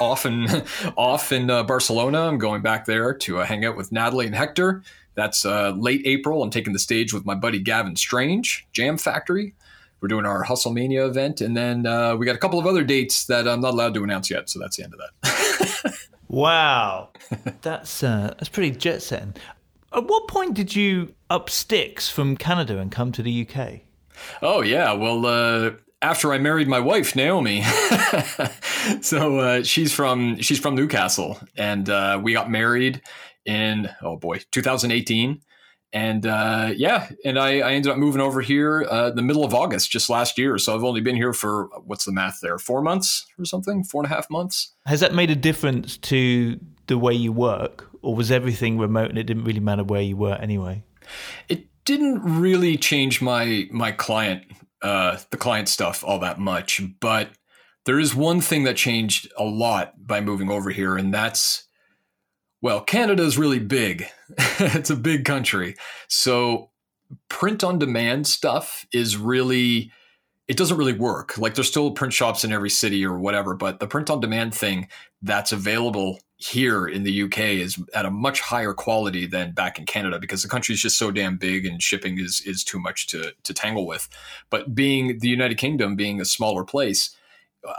[0.00, 0.46] often
[0.96, 2.22] off in uh, Barcelona.
[2.22, 4.82] I'm going back there to uh, hang out with Natalie and Hector.
[5.14, 6.42] That's uh, late April.
[6.42, 9.54] I'm taking the stage with my buddy Gavin Strange, Jam Factory.
[10.00, 13.26] We're doing our Hustlemania event, and then uh, we got a couple of other dates
[13.26, 14.48] that I'm not allowed to announce yet.
[14.48, 15.94] So that's the end of that.
[16.28, 17.08] wow,
[17.62, 19.34] that's uh, that's pretty jet setting.
[19.92, 23.80] At what point did you up sticks from Canada and come to the UK?
[24.40, 25.70] Oh yeah, well, uh,
[26.02, 27.62] after I married my wife Naomi.
[29.00, 33.02] so uh, she's from she's from Newcastle, and uh, we got married
[33.44, 35.40] in oh boy 2018.
[35.90, 39.54] And uh, yeah, and I, I, ended up moving over here uh, the middle of
[39.54, 40.58] August just last year.
[40.58, 42.58] So I've only been here for what's the math there?
[42.58, 43.82] Four months or something?
[43.84, 44.74] Four and a half months.
[44.84, 49.18] Has that made a difference to the way you work, or was everything remote and
[49.18, 50.84] it didn't really matter where you were anyway?
[51.48, 54.42] It didn't really change my my client
[54.82, 57.30] uh, the client stuff all that much, but
[57.84, 61.64] there is one thing that changed a lot by moving over here, and that's
[62.60, 64.06] well, Canada is really big.
[64.38, 65.76] it's a big country,
[66.08, 66.70] so
[67.28, 69.90] print on demand stuff is really
[70.48, 71.36] it doesn't really work.
[71.36, 74.54] Like there's still print shops in every city or whatever, but the print on demand
[74.54, 74.88] thing
[75.20, 79.84] that's available here in the UK is at a much higher quality than back in
[79.84, 83.08] Canada because the country is just so damn big and shipping is is too much
[83.08, 84.08] to to tangle with.
[84.48, 87.14] But being the United Kingdom being a smaller place,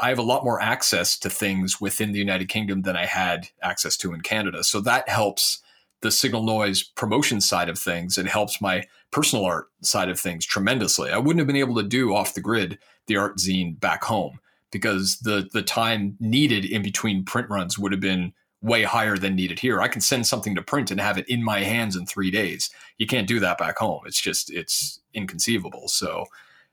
[0.01, 3.47] I have a lot more access to things within the United Kingdom than I had
[3.61, 4.63] access to in Canada.
[4.65, 5.63] So that helps
[6.01, 8.17] the signal noise promotion side of things.
[8.17, 11.11] It helps my personal art side of things tremendously.
[11.11, 14.39] I wouldn't have been able to do off the grid the art zine back home
[14.69, 19.35] because the the time needed in between print runs would have been way higher than
[19.35, 19.81] needed here.
[19.81, 22.69] I can send something to print and have it in my hands in three days.
[22.97, 24.01] You can't do that back home.
[24.05, 25.87] It's just it's inconceivable.
[25.87, 26.25] So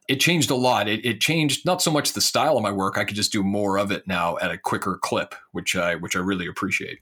[0.08, 0.88] it changed a lot.
[0.88, 2.98] It, it changed not so much the style of my work.
[2.98, 6.16] I could just do more of it now at a quicker clip, which I which
[6.16, 6.98] I really appreciate.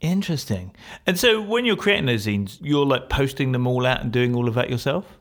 [0.00, 0.74] Interesting.
[1.06, 4.34] And so when you're creating those zines, you're like posting them all out and doing
[4.34, 5.18] all of that yourself?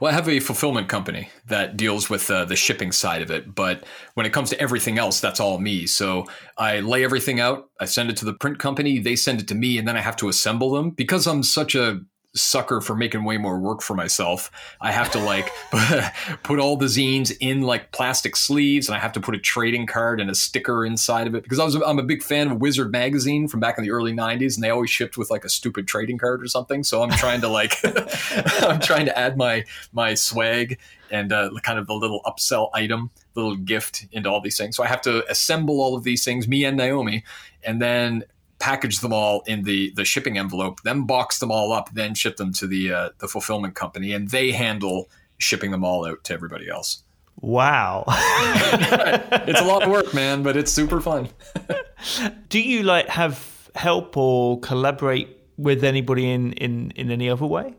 [0.00, 3.54] Well, I have a fulfillment company that deals with uh, the shipping side of it,
[3.54, 3.84] but
[4.14, 5.86] when it comes to everything else, that's all me.
[5.86, 6.26] So
[6.58, 9.54] I lay everything out, I send it to the print company, they send it to
[9.54, 12.00] me, and then I have to assemble them because I'm such a
[12.34, 14.50] sucker for making way more work for myself.
[14.80, 15.52] I have to like
[16.42, 19.86] put all the zines in like plastic sleeves, and I have to put a trading
[19.86, 22.60] card and a sticker inside of it because I was I'm a big fan of
[22.60, 25.48] Wizard magazine from back in the early '90s, and they always shipped with like a
[25.48, 26.82] stupid trading card or something.
[26.84, 27.78] So I'm trying to like
[28.62, 30.78] I'm trying to add my my swag
[31.10, 34.76] and uh, kind of the little upsell item, little gift into all these things.
[34.76, 37.24] So I have to assemble all of these things, me and Naomi,
[37.62, 38.24] and then
[38.64, 42.38] package them all in the the shipping envelope, then box them all up, then ship
[42.38, 46.32] them to the uh, the fulfillment company, and they handle shipping them all out to
[46.32, 47.02] everybody else.
[47.42, 51.28] Wow, it's a lot of work, man, but it's super fun.
[52.48, 57.74] Do you like have help or collaborate with anybody in in in any other way?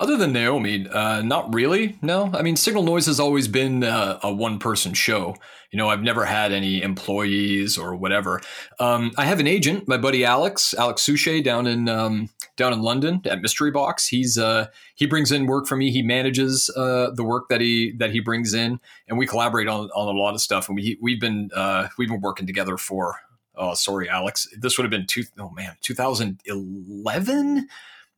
[0.00, 1.98] Other than Naomi, uh, not really.
[2.00, 5.36] No, I mean, Signal Noise has always been uh, a one person show.
[5.72, 8.40] You know, I've never had any employees or whatever.
[8.78, 12.80] Um, I have an agent, my buddy Alex, Alex Suchet, down in um, down in
[12.80, 14.08] London at Mystery Box.
[14.08, 15.90] He's uh, he brings in work for me.
[15.90, 19.90] He manages uh, the work that he that he brings in, and we collaborate on
[19.90, 20.70] on a lot of stuff.
[20.70, 23.16] And we we've been uh, we've been working together for.
[23.54, 24.48] Oh, sorry, Alex.
[24.58, 25.24] This would have been two.
[25.38, 27.68] Oh man, 2011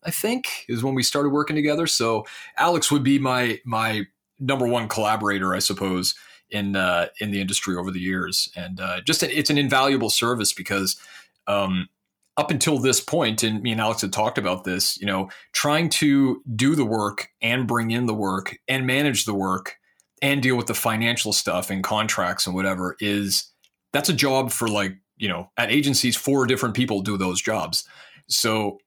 [0.04, 1.86] I think, is when we started working together.
[1.86, 4.06] So Alex would be my my
[4.38, 6.14] number one collaborator, I suppose,
[6.50, 10.52] in uh, in the industry over the years, and uh, just it's an invaluable service
[10.52, 10.96] because
[11.46, 11.88] um,
[12.36, 15.88] up until this point, and me and Alex had talked about this, you know, trying
[15.90, 19.76] to do the work and bring in the work and manage the work
[20.22, 23.50] and deal with the financial stuff and contracts and whatever is
[23.92, 27.84] that's a job for like you know at agencies four different people do those jobs
[28.28, 28.78] so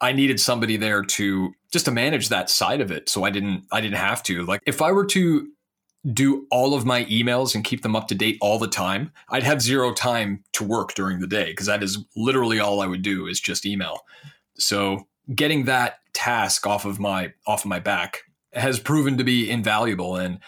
[0.00, 3.08] I needed somebody there to just to manage that side of it.
[3.08, 4.44] So I didn't I didn't have to.
[4.44, 5.48] Like if I were to
[6.12, 9.42] do all of my emails and keep them up to date all the time, I'd
[9.42, 13.02] have zero time to work during the day because that is literally all I would
[13.02, 14.00] do is just email.
[14.56, 19.50] So getting that task off of my off of my back has proven to be
[19.50, 20.38] invaluable and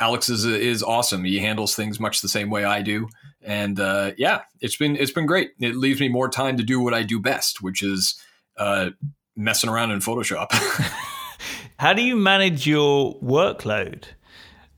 [0.00, 1.24] Alex is is awesome.
[1.24, 3.08] He handles things much the same way I do,
[3.42, 5.50] and uh, yeah, it's been it's been great.
[5.60, 8.18] It leaves me more time to do what I do best, which is
[8.56, 8.90] uh,
[9.36, 10.48] messing around in Photoshop.
[11.78, 14.04] How do you manage your workload?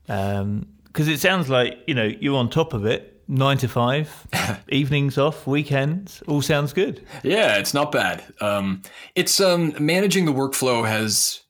[0.05, 4.27] Because um, it sounds like you know you're on top of it, nine to five,
[4.69, 6.21] evenings off, weekends.
[6.27, 7.05] All sounds good.
[7.23, 8.23] Yeah, it's not bad.
[8.39, 8.83] Um,
[9.15, 11.41] it's um, managing the workflow has,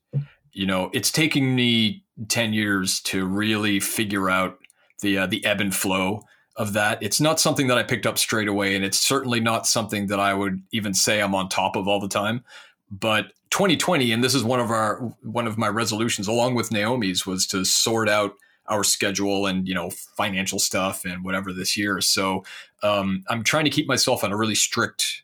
[0.51, 4.57] you know, it's taking me ten years to really figure out
[5.01, 6.23] the uh, the ebb and flow
[6.55, 7.01] of that.
[7.01, 10.19] It's not something that I picked up straight away, and it's certainly not something that
[10.19, 12.43] I would even say I'm on top of all the time.
[12.91, 17.25] But 2020, and this is one of our one of my resolutions, along with Naomi's,
[17.25, 18.33] was to sort out
[18.67, 22.01] our schedule and you know financial stuff and whatever this year.
[22.01, 22.43] So
[22.81, 25.23] um, I'm trying to keep myself on a really strict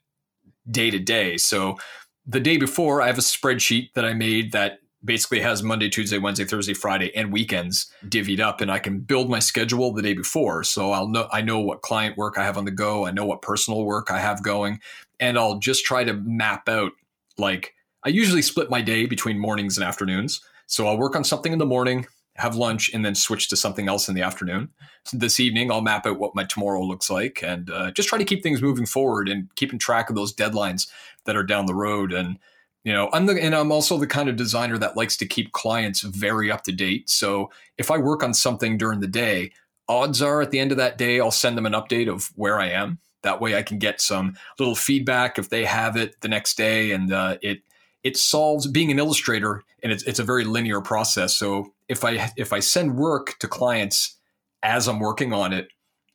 [0.69, 1.37] day to day.
[1.37, 1.77] So
[2.25, 6.17] the day before, I have a spreadsheet that I made that basically has Monday, Tuesday,
[6.17, 10.13] Wednesday, Thursday, Friday, and weekends divvied up, and I can build my schedule the day
[10.13, 10.63] before.
[10.63, 13.25] So I'll know I know what client work I have on the go, I know
[13.25, 14.79] what personal work I have going,
[15.19, 16.91] and I'll just try to map out
[17.37, 20.41] like I usually split my day between mornings and afternoons.
[20.67, 23.87] So I'll work on something in the morning, have lunch, and then switch to something
[23.87, 24.69] else in the afternoon.
[25.05, 28.17] So this evening, I'll map out what my tomorrow looks like and uh, just try
[28.17, 30.89] to keep things moving forward and keeping track of those deadlines
[31.25, 32.37] that are down the road and
[32.83, 35.51] you know i'm the and i'm also the kind of designer that likes to keep
[35.51, 37.09] clients very up to date.
[37.09, 39.51] So if i work on something during the day
[39.87, 42.59] odds are at the end of that day i'll send them an update of where
[42.59, 42.99] i am.
[43.23, 46.91] That way i can get some little feedback if they have it the next day
[46.91, 47.61] and uh, it
[48.03, 51.35] it solves being an illustrator and it's, it's a very linear process.
[51.35, 54.15] So if i if i send work to clients
[54.63, 55.67] as i'm working on it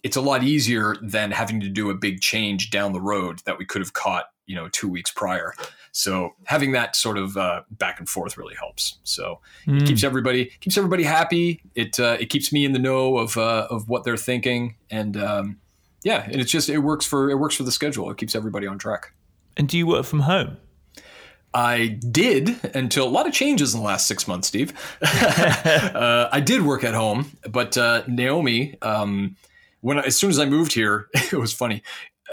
[0.02, 3.58] it's a lot easier than having to do a big change down the road that
[3.58, 5.54] we could have caught you know two weeks prior
[5.96, 8.98] so having that sort of uh, back and forth really helps.
[9.04, 9.76] So mm.
[9.76, 9.86] it hmm.
[9.86, 11.62] keeps everybody keeps everybody happy.
[11.76, 15.16] It uh, it keeps me in the know of uh, of what they're thinking, and
[15.16, 15.60] um,
[16.02, 18.10] yeah, and it's just it works for it works for the schedule.
[18.10, 19.12] It keeps everybody on track.
[19.56, 20.56] And do you work from home?
[21.54, 24.72] I did until a lot of changes in the last six months, Steve.
[25.00, 29.36] uh, I did work at home, but uh, Naomi, um,
[29.80, 31.84] when as soon as I moved here, it was funny.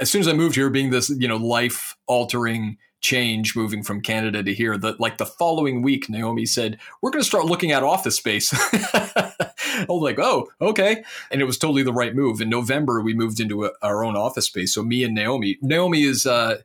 [0.01, 4.01] As soon as I moved here, being this you know life altering change moving from
[4.01, 4.77] Canada to here.
[4.77, 8.53] That like the following week, Naomi said, "We're going to start looking at office space."
[9.81, 11.03] I was like, oh, okay.
[11.31, 12.41] And it was totally the right move.
[12.41, 14.73] In November, we moved into a, our own office space.
[14.73, 16.57] So me and Naomi, Naomi is uh,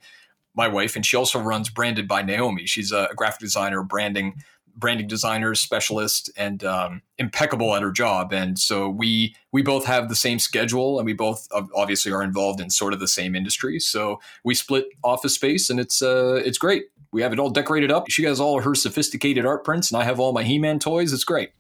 [0.55, 2.67] my wife, and she also runs Branded by Naomi.
[2.67, 4.43] She's a graphic designer, branding
[4.77, 8.33] branding designer specialist and um, impeccable at her job.
[8.33, 12.61] And so we we both have the same schedule and we both obviously are involved
[12.61, 13.81] in sort of the same industry.
[13.81, 16.85] So we split office space and it's uh it's great.
[17.13, 18.11] We have it all decorated up.
[18.11, 21.13] She has all her sophisticated art prints and i have all my he-man toys.
[21.13, 21.51] It's great.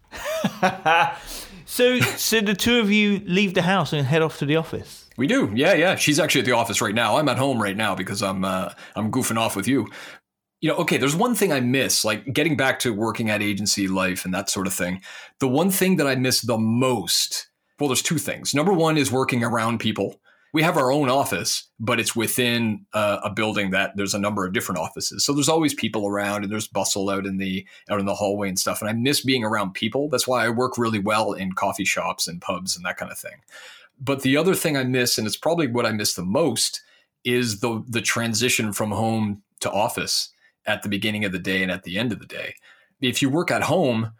[1.68, 5.06] So so the two of you leave the house and head off to the office?
[5.18, 5.96] We do, yeah, yeah.
[5.96, 7.16] She's actually at the office right now.
[7.16, 9.88] I'm at home right now because I'm uh, I'm goofing off with you
[10.60, 13.88] you know, okay, there's one thing I miss, like getting back to working at agency
[13.88, 15.02] life and that sort of thing.
[15.38, 18.54] The one thing that I miss the most, well, there's two things.
[18.54, 20.20] Number one is working around people.
[20.54, 24.46] We have our own office, but it's within uh, a building that there's a number
[24.46, 25.22] of different offices.
[25.22, 28.48] So there's always people around, and there's bustle out in the out in the hallway
[28.48, 28.80] and stuff.
[28.80, 30.08] And I miss being around people.
[30.08, 33.18] That's why I work really well in coffee shops and pubs and that kind of
[33.18, 33.42] thing.
[34.00, 36.80] But the other thing I miss, and it's probably what I miss the most,
[37.22, 40.32] is the the transition from home to office
[40.66, 42.54] at the beginning of the day and at the end of the day.
[43.00, 44.12] If you work at home,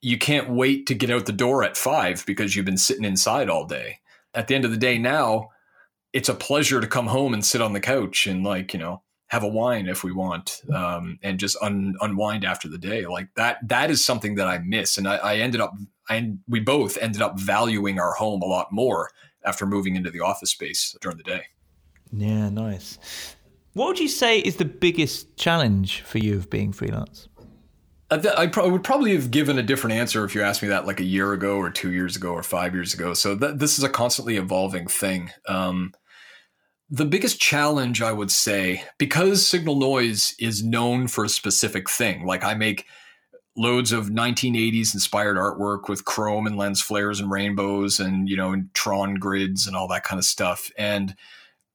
[0.00, 3.48] you can't wait to get out the door at five because you've been sitting inside
[3.48, 3.98] all day.
[4.34, 5.50] At the end of the day, now
[6.12, 9.02] it's a pleasure to come home and sit on the couch and like you know
[9.28, 13.28] have a wine if we want um, and just un- unwind after the day like
[13.34, 15.74] that that is something that i miss and i, I ended up
[16.08, 19.10] and we both ended up valuing our home a lot more
[19.44, 21.44] after moving into the office space during the day
[22.12, 22.98] yeah nice
[23.74, 27.28] what would you say is the biggest challenge for you of being freelance?
[28.10, 31.00] I, pro- would probably have given a different answer if you asked me that like
[31.00, 33.14] a year ago or two years ago or five years ago.
[33.14, 35.30] So th- this is a constantly evolving thing.
[35.48, 35.94] Um,
[36.90, 42.26] the biggest challenge, I would say, because Signal Noise is known for a specific thing,
[42.26, 42.84] like I make
[43.56, 48.52] loads of 1980s inspired artwork with chrome and lens flares and rainbows and you know
[48.52, 51.14] and Tron grids and all that kind of stuff, and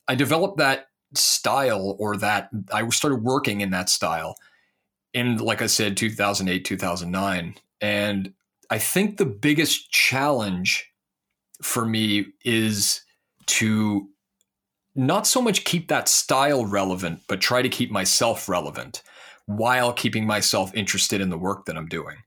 [0.07, 4.36] I developed that style or that I started working in that style
[5.13, 7.56] in, like I said, 2008, 2009.
[7.82, 8.34] And
[8.69, 10.91] I think the biggest challenge
[11.62, 13.01] for me is
[13.47, 14.10] to
[14.95, 19.03] not so much keep that style relevant, but try to keep myself relevant
[19.45, 22.17] while keeping myself interested in the work that I'm doing.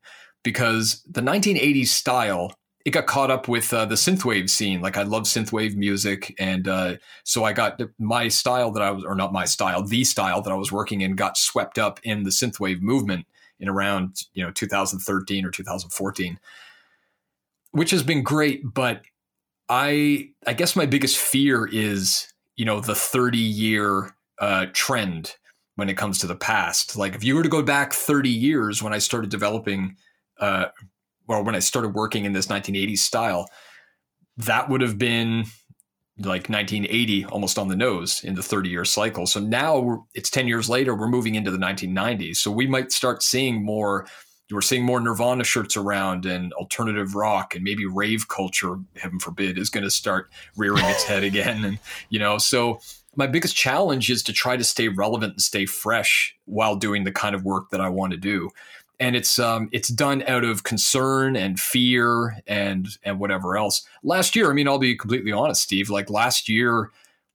[0.43, 4.81] Because the 1980s style it got caught up with uh, the synthwave scene.
[4.81, 9.05] Like I love synthwave music, and uh, so I got my style that I was,
[9.05, 12.23] or not my style, the style that I was working in, got swept up in
[12.23, 13.27] the synthwave movement
[13.59, 16.39] in around you know 2013 or 2014,
[17.73, 18.63] which has been great.
[18.73, 19.03] But
[19.69, 25.37] I I guess my biggest fear is you know the 30 year uh, trend
[25.77, 26.97] when it comes to the past.
[26.97, 29.97] Like if you were to go back 30 years when I started developing
[30.39, 30.67] uh,
[31.31, 33.49] or when I started working in this 1980s style,
[34.37, 35.45] that would have been
[36.19, 39.27] like 1980 almost on the nose in the 30 year cycle.
[39.27, 42.37] So now it's 10 years later, we're moving into the 1990s.
[42.37, 44.07] So we might start seeing more.
[44.51, 49.57] We're seeing more Nirvana shirts around and alternative rock and maybe rave culture, heaven forbid,
[49.57, 51.65] is going to start rearing its head again.
[51.65, 52.81] And, you know, so
[53.15, 57.13] my biggest challenge is to try to stay relevant and stay fresh while doing the
[57.13, 58.51] kind of work that I want to do
[59.01, 63.83] and it's um, it's done out of concern and fear and and whatever else.
[64.05, 65.91] Last year, I mean, I'll be completely honest, Steve.
[65.91, 66.91] Like last year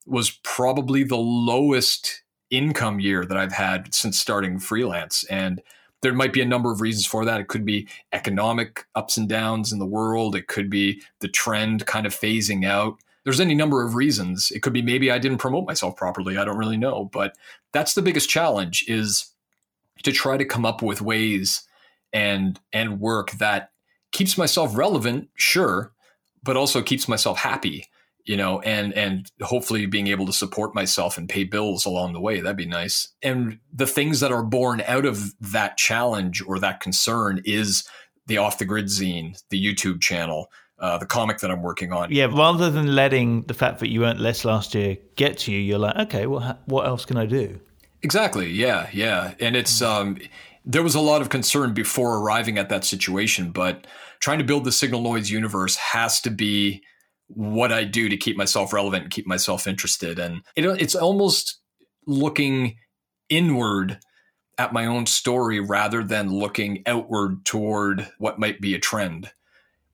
[0.05, 5.61] was probably the lowest income year that I've had since starting freelance, and
[6.03, 7.41] there might be a number of reasons for that.
[7.41, 10.35] It could be economic ups and downs in the world.
[10.35, 12.99] It could be the trend kind of phasing out.
[13.23, 14.51] There's any number of reasons.
[14.51, 16.37] It could be maybe I didn't promote myself properly.
[16.37, 17.35] I don't really know, but
[17.73, 19.33] that's the biggest challenge is
[20.03, 21.63] to try to come up with ways
[22.13, 23.71] and and work that
[24.11, 25.93] keeps myself relevant, sure,
[26.43, 27.85] but also keeps myself happy,
[28.23, 32.21] you know, and and hopefully being able to support myself and pay bills along the
[32.21, 32.39] way.
[32.39, 33.09] That'd be nice.
[33.21, 37.83] And the things that are born out of that challenge or that concern is
[38.27, 40.47] the off the grid zine, the YouTube channel,
[40.79, 42.11] uh, the comic that I'm working on.
[42.11, 45.59] Yeah, rather than letting the fact that you earned less last year get to you,
[45.59, 47.59] you're like, okay, well, what else can I do?
[48.05, 48.51] Exactly.
[48.51, 48.87] Yeah.
[48.93, 49.33] Yeah.
[49.39, 50.19] And it's, um,
[50.63, 53.87] there was a lot of concern before arriving at that situation, but
[54.19, 56.83] trying to build the signal noise universe has to be
[57.25, 60.19] what I do to keep myself relevant and keep myself interested.
[60.19, 61.59] And it, it's almost
[62.05, 62.75] looking
[63.27, 63.97] inward
[64.59, 69.31] at my own story rather than looking outward toward what might be a trend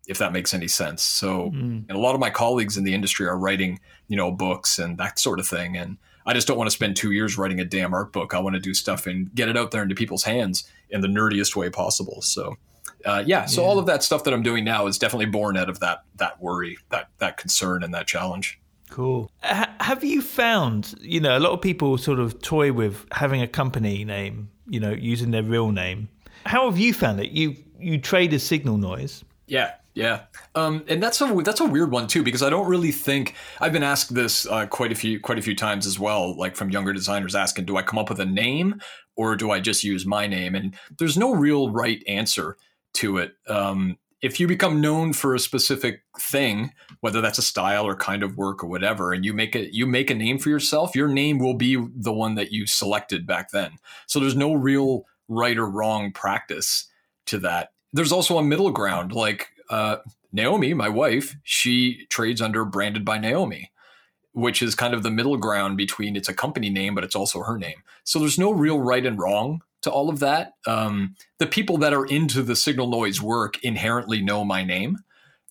[0.06, 1.86] if that makes any sense so mm.
[1.88, 4.98] and a lot of my colleagues in the industry are writing you know books and
[4.98, 7.66] that sort of thing and I just don't want to spend two years writing a
[7.66, 8.34] damn art book.
[8.34, 11.08] I want to do stuff and get it out there into people's hands in the
[11.08, 12.22] nerdiest way possible.
[12.22, 12.58] So
[13.06, 13.68] uh, yeah, so yeah.
[13.68, 16.42] all of that stuff that I'm doing now is definitely born out of that that
[16.42, 18.60] worry, that that concern, and that challenge.
[18.90, 19.32] Cool.
[19.44, 23.42] H- have you found, you know, a lot of people sort of toy with having
[23.42, 26.10] a company name, you know, using their real name.
[26.46, 27.32] How have you found it?
[27.32, 29.24] You you trade a signal noise.
[29.48, 30.24] Yeah, yeah,
[30.56, 33.74] um, and that's a that's a weird one too because I don't really think I've
[33.74, 36.70] been asked this uh, quite a few quite a few times as well, like from
[36.70, 38.82] younger designers asking, do I come up with a name
[39.18, 40.56] or do I just use my name?
[40.56, 42.58] And there's no real right answer
[42.96, 43.34] to it.
[43.48, 46.72] Um, if you become known for a specific thing,
[47.02, 49.86] whether that's a style or kind of work or whatever, and you make it you
[49.86, 53.52] make a name for yourself, your name will be the one that you selected back
[53.52, 53.72] then.
[54.08, 56.88] So there's no real right or wrong practice
[57.26, 57.72] to that.
[57.94, 59.12] There's also a middle ground.
[59.12, 59.98] Like uh,
[60.32, 63.72] Naomi, my wife, she trades under branded by Naomi,
[64.34, 67.42] which is kind of the middle ground between it's a company name, but it's also
[67.42, 67.84] her name.
[68.04, 70.54] So there's no real right and wrong to all of that.
[70.68, 75.00] Um, the people that are into the signal noise work inherently know my name.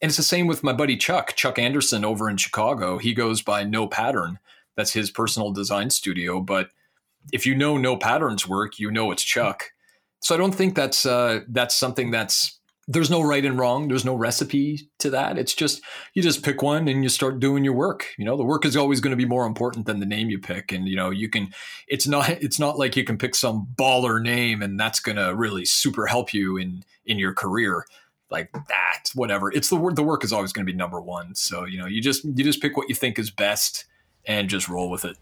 [0.02, 2.98] And it's the same with my buddy Chuck, Chuck Anderson over in Chicago.
[2.98, 4.38] He goes by No Pattern.
[4.76, 6.40] That's his personal design studio.
[6.40, 6.70] But
[7.32, 9.72] if you know No Pattern's work, you know it's Chuck.
[10.20, 12.59] So I don't think that's uh, that's something that's
[12.91, 13.86] there's no right and wrong.
[13.86, 15.38] There's no recipe to that.
[15.38, 15.80] It's just
[16.14, 18.09] you just pick one and you start doing your work.
[18.18, 20.41] You know, the work is always going to be more important than the name you
[20.41, 20.72] pick.
[20.72, 21.53] And you know, you can.
[21.86, 22.28] It's not.
[22.51, 26.07] It's not like you can pick some baller name and that's going to really super
[26.07, 27.84] help you in in your career.
[28.28, 29.53] Like that, whatever.
[29.53, 29.95] It's the work.
[29.95, 31.34] The work is always going to be number one.
[31.36, 33.84] So you know, you just you just pick what you think is best
[34.24, 35.16] and just roll with it.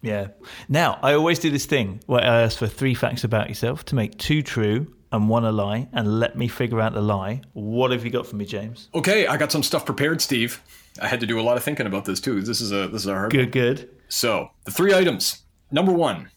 [0.00, 0.28] Yeah.
[0.68, 3.94] Now, I always do this thing where I ask for three facts about yourself to
[3.94, 7.42] make two true and one a lie and let me figure out the lie.
[7.52, 8.88] What have you got for me, James?
[8.94, 10.62] Okay, I got some stuff prepared, Steve.
[11.00, 12.40] I had to do a lot of thinking about this too.
[12.40, 13.50] This is a this is a hard good one.
[13.50, 13.90] good.
[14.08, 15.42] So the three items.
[15.70, 16.30] Number one,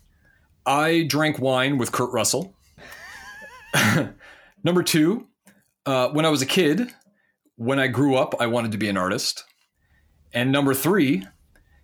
[0.65, 2.55] I drank wine with Kurt Russell.
[4.63, 5.27] Number two,
[5.85, 6.93] uh, when I was a kid,
[7.55, 9.43] when I grew up, I wanted to be an artist.
[10.33, 11.23] And number three,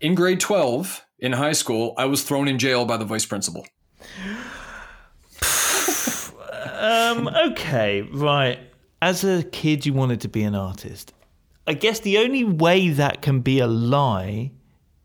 [0.02, 3.66] in grade twelve in high school, I was thrown in jail by the vice principal.
[6.82, 8.60] Um, okay, right.
[9.02, 11.14] As a kid, you wanted to be an artist.
[11.68, 14.52] I guess the only way that can be a lie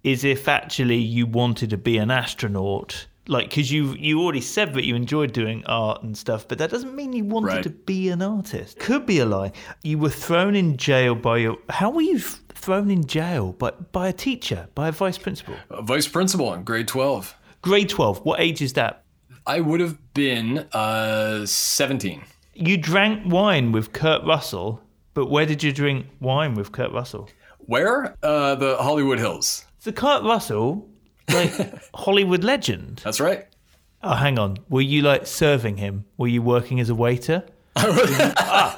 [0.02, 3.06] is if actually you wanted to be an astronaut.
[3.28, 6.70] Like, because you you already said that you enjoyed doing art and stuff, but that
[6.70, 7.62] doesn't mean you wanted right.
[7.64, 8.78] to be an artist.
[8.78, 9.52] Could be a lie.
[9.82, 11.58] You were thrown in jail by your.
[11.68, 13.52] How were you thrown in jail?
[13.52, 15.56] By by a teacher, by a vice principal.
[15.70, 17.34] A vice principal in grade twelve.
[17.62, 18.24] Grade twelve.
[18.24, 19.02] What age is that?
[19.46, 22.22] I would have been uh, 17.
[22.54, 24.80] You drank wine with Kurt Russell,
[25.14, 27.28] but where did you drink wine with Kurt Russell?
[27.60, 28.16] Where?
[28.22, 29.64] Uh, the Hollywood Hills.
[29.84, 30.88] The Kurt Russell,
[31.28, 31.52] like
[31.94, 33.02] Hollywood legend.
[33.04, 33.46] That's right.
[34.02, 34.58] Oh, hang on.
[34.68, 36.06] Were you like serving him?
[36.16, 37.44] Were you working as a waiter?
[37.76, 38.76] ah.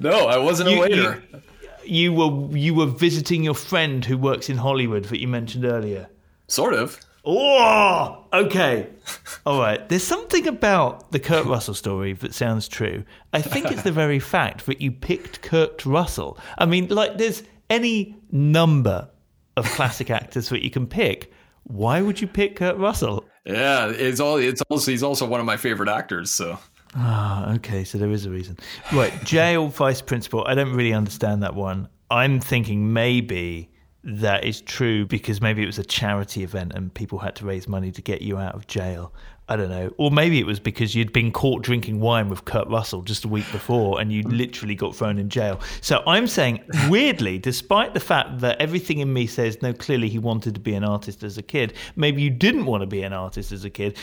[0.00, 1.22] No, I wasn't you, a waiter.
[1.30, 1.42] You,
[1.84, 6.08] you were you were visiting your friend who works in Hollywood that you mentioned earlier.
[6.48, 6.98] Sort of.
[7.24, 8.88] Oh, okay.
[9.46, 9.88] All right.
[9.88, 13.04] There's something about the Kurt Russell story that sounds true.
[13.32, 16.38] I think it's the very fact that you picked Kurt Russell.
[16.58, 19.08] I mean, like, there's any number
[19.56, 21.32] of classic actors that you can pick.
[21.64, 23.24] Why would you pick Kurt Russell?
[23.44, 24.36] Yeah, it's all.
[24.36, 26.30] It's also he's also one of my favorite actors.
[26.30, 26.58] So.
[26.94, 27.84] Ah, okay.
[27.84, 28.58] So there is a reason.
[28.92, 30.44] Right, jail vice principal.
[30.46, 31.88] I don't really understand that one.
[32.10, 33.71] I'm thinking maybe
[34.04, 37.68] that is true because maybe it was a charity event and people had to raise
[37.68, 39.12] money to get you out of jail.
[39.48, 39.92] I don't know.
[39.96, 43.28] Or maybe it was because you'd been caught drinking wine with Kurt Russell just a
[43.28, 45.60] week before and you literally got thrown in jail.
[45.80, 50.18] So I'm saying, weirdly, despite the fact that everything in me says, no, clearly he
[50.18, 53.12] wanted to be an artist as a kid, maybe you didn't want to be an
[53.12, 53.96] artist as a kid.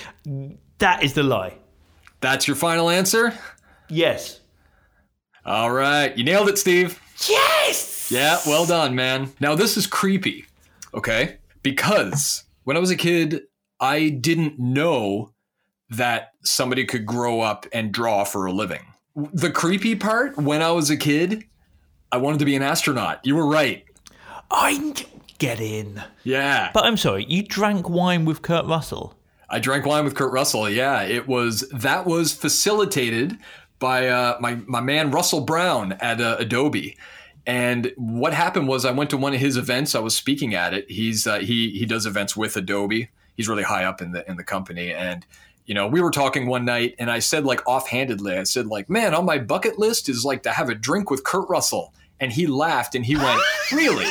[0.78, 1.58] That is the lie.
[2.22, 3.34] That's your final answer?
[3.90, 4.40] Yes.
[5.46, 6.16] All right.
[6.18, 7.02] You nailed it, Steve.
[7.28, 7.89] Yes!
[8.10, 9.32] Yeah, well done, man.
[9.40, 10.46] Now this is creepy,
[10.94, 11.38] okay?
[11.64, 13.44] Because when I was a kid,
[13.80, 15.34] I didn't know
[15.90, 18.86] that somebody could grow up and draw for a living.
[19.16, 21.44] The creepy part, when I was a kid,
[22.12, 23.20] I wanted to be an astronaut.
[23.24, 23.84] You were right.
[24.52, 24.94] I
[25.38, 26.02] get in.
[26.24, 26.72] Yeah.
[26.74, 29.16] But I'm sorry, you drank wine with Kurt Russell.
[29.50, 30.70] I drank wine with Kurt Russell.
[30.70, 33.38] Yeah, it was that was facilitated
[33.80, 36.98] by uh, my my man Russell Brown at uh, Adobe.
[37.50, 39.96] And what happened was I went to one of his events.
[39.96, 40.86] I was speaking at it.
[40.88, 43.10] He's uh, he he does events with Adobe.
[43.36, 44.94] He's really high up in the in the company.
[44.94, 45.26] And
[45.66, 48.88] you know, we were talking one night, and I said like offhandedly, I said like,
[48.88, 52.32] "Man, on my bucket list is like to have a drink with Kurt Russell." And
[52.32, 53.42] he laughed and he went,
[53.72, 54.06] "Really?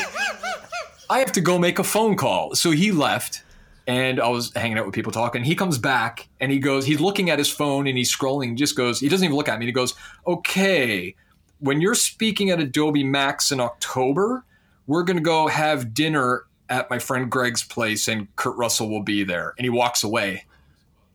[1.09, 3.45] I have to go make a phone call." So he left,
[3.86, 5.45] and I was hanging out with people talking.
[5.45, 8.57] He comes back and he goes, he's looking at his phone and he's scrolling.
[8.57, 9.64] Just goes, he doesn't even look at me.
[9.64, 9.95] He goes,
[10.26, 11.14] okay,
[11.61, 14.45] when you're speaking at Adobe Max in October,
[14.87, 19.03] we're going to go have dinner at my friend Greg's place and Kurt Russell will
[19.03, 19.55] be there.
[19.57, 20.45] And he walks away.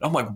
[0.02, 0.28] I'm like,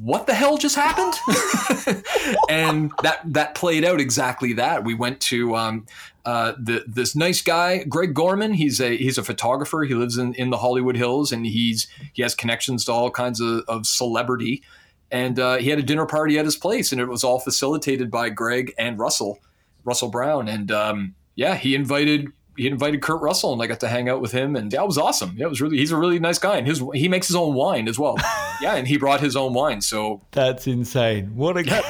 [0.00, 1.14] what the hell just happened?
[2.48, 4.84] and that that played out exactly that.
[4.84, 5.86] We went to um,
[6.24, 8.54] uh, the, this nice guy, Greg Gorman.
[8.54, 9.84] He's a he's a photographer.
[9.84, 13.40] He lives in, in the Hollywood Hills, and he's he has connections to all kinds
[13.40, 14.62] of, of celebrity.
[15.10, 18.10] And uh, he had a dinner party at his place, and it was all facilitated
[18.10, 19.38] by Greg and Russell,
[19.84, 20.48] Russell Brown.
[20.48, 24.20] And um, yeah, he invited he invited Kurt Russell and I got to hang out
[24.20, 25.34] with him and that was awesome.
[25.36, 27.54] Yeah, it was really he's a really nice guy and his he makes his own
[27.54, 28.16] wine as well.
[28.60, 29.80] yeah, and he brought his own wine.
[29.80, 31.34] So That's insane.
[31.34, 31.82] What a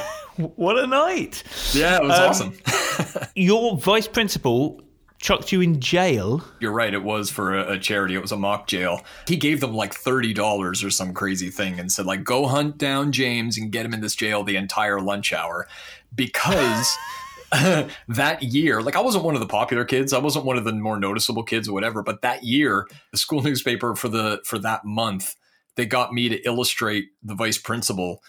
[0.57, 1.43] what a night.
[1.73, 3.29] Yeah, it was um, awesome.
[3.35, 4.81] your vice principal
[5.25, 6.45] chucked you in jail.
[6.61, 6.93] You're right.
[6.93, 8.15] It was for a, a, charity.
[8.15, 9.03] It was a mock jail.
[9.27, 12.79] He gave them like thirty dollars or some crazy thing and said like, "Go hunt
[12.79, 15.67] down James and get him in this jail the entire lunch hour,"
[16.15, 16.97] because
[18.09, 20.73] that year, like I wasn't one of the popular kids, I wasn't one of the
[20.73, 24.85] more noticeable kids or whatever, but that year, the school newspaper for the for that
[24.85, 25.37] month,
[25.77, 28.23] they got me to illustrate the vice principal.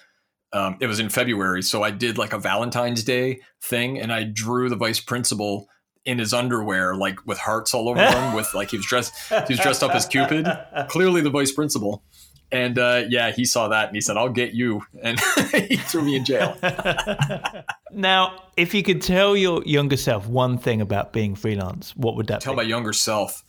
[0.54, 4.24] Um, it was in February, so I did like a Valentine's Day thing, and I
[4.24, 5.68] drew the vice principal
[6.06, 9.54] in his underwear, like with hearts all over him, with like he was dressed he
[9.54, 10.48] was dressed up as Cupid,
[10.90, 12.04] clearly the vice principal.
[12.52, 15.20] And uh, yeah, he saw that and he said, "I'll get you," and
[15.52, 16.58] he threw me in jail.
[17.92, 22.28] now, if you could tell your younger self one thing about being freelance, what would
[22.28, 22.44] that be?
[22.44, 22.58] tell be?
[22.58, 23.44] my younger self?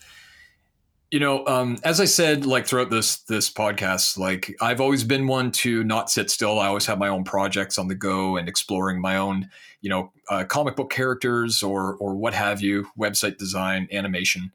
[1.11, 5.26] You know, um, as I said, like throughout this this podcast, like I've always been
[5.26, 6.59] one to not sit still.
[6.59, 9.51] I always have my own projects on the go and exploring my own,
[9.82, 14.53] you know, uh, comic book characters or or what have you, website design, animation,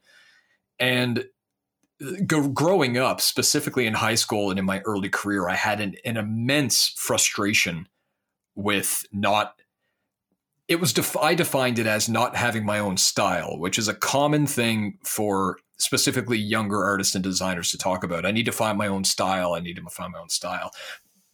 [0.78, 1.24] and
[2.26, 6.16] growing up, specifically in high school and in my early career, I had an, an
[6.16, 7.88] immense frustration
[8.54, 9.54] with not.
[10.68, 13.94] It was def- I defined it as not having my own style, which is a
[13.94, 18.24] common thing for specifically younger artists and designers to talk about.
[18.24, 19.54] I need to find my own style.
[19.54, 20.70] I need to find my own style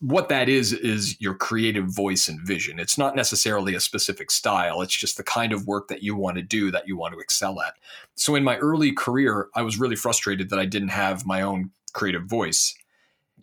[0.00, 2.78] what that is is your creative voice and vision.
[2.78, 4.80] It's not necessarily a specific style.
[4.80, 7.20] It's just the kind of work that you want to do that you want to
[7.20, 7.74] excel at.
[8.14, 11.70] So in my early career, I was really frustrated that I didn't have my own
[11.94, 12.74] creative voice.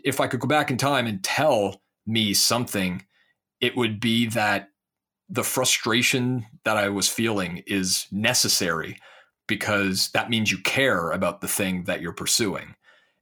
[0.04, 3.04] If I could go back in time and tell me something,
[3.60, 4.70] it would be that
[5.28, 8.98] the frustration that I was feeling is necessary
[9.48, 12.76] because that means you care about the thing that you're pursuing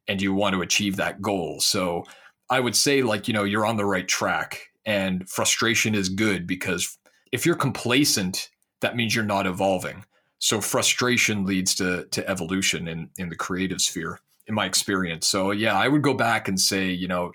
[0.08, 1.60] and you want to achieve that goal.
[1.62, 2.04] So
[2.50, 6.46] I would say like, you know, you're on the right track and frustration is good
[6.46, 6.98] because
[7.32, 8.50] if you're complacent,
[8.82, 10.06] that means you're not evolving.
[10.40, 15.28] So frustration leads to to evolution in in the creative sphere in my experience.
[15.28, 17.32] So yeah, I would go back and say, you know,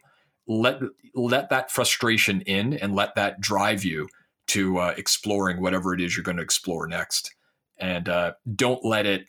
[0.47, 0.81] let
[1.15, 4.09] let that frustration in and let that drive you
[4.49, 7.35] to uh, exploring whatever it is you're going to explore next,
[7.79, 9.27] and uh, don't let it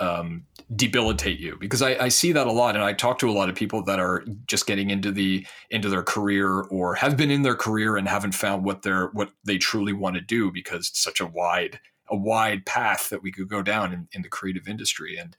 [0.00, 0.44] um,
[0.74, 1.56] debilitate you?
[1.60, 3.82] Because I, I, see that a lot and i talk to a lot of people
[3.84, 7.96] that are just getting into the into their career or have been in their career
[7.96, 11.26] and haven't found what they're what they truly want to do because it's such a
[11.26, 11.80] wide
[12.10, 15.16] a wide path that we could go down in, in the creative industry.
[15.16, 15.36] And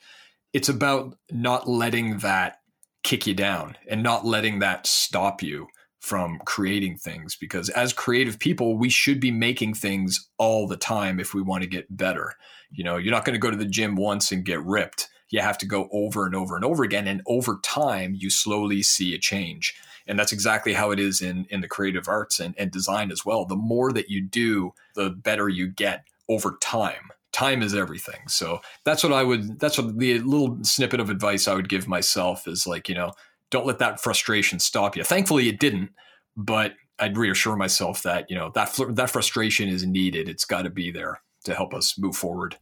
[0.53, 2.59] it's about not letting that
[3.03, 5.67] kick you down and not letting that stop you
[6.01, 11.19] from creating things because as creative people we should be making things all the time
[11.19, 12.33] if we want to get better.
[12.71, 15.07] You know you're not going to go to the gym once and get ripped.
[15.29, 18.81] You have to go over and over and over again and over time you slowly
[18.81, 19.75] see a change.
[20.07, 23.23] And that's exactly how it is in in the creative arts and, and design as
[23.23, 23.45] well.
[23.45, 27.11] The more that you do the better you get over time.
[27.31, 28.27] Time is everything.
[28.27, 31.87] So that's what i would that's what the little snippet of advice i would give
[31.87, 33.11] myself is like you know
[33.51, 35.03] don't let that frustration stop you.
[35.03, 35.91] Thankfully, it didn't,
[36.35, 40.27] but I'd reassure myself that you know that that frustration is needed.
[40.27, 42.57] It's got to be there to help us move forward.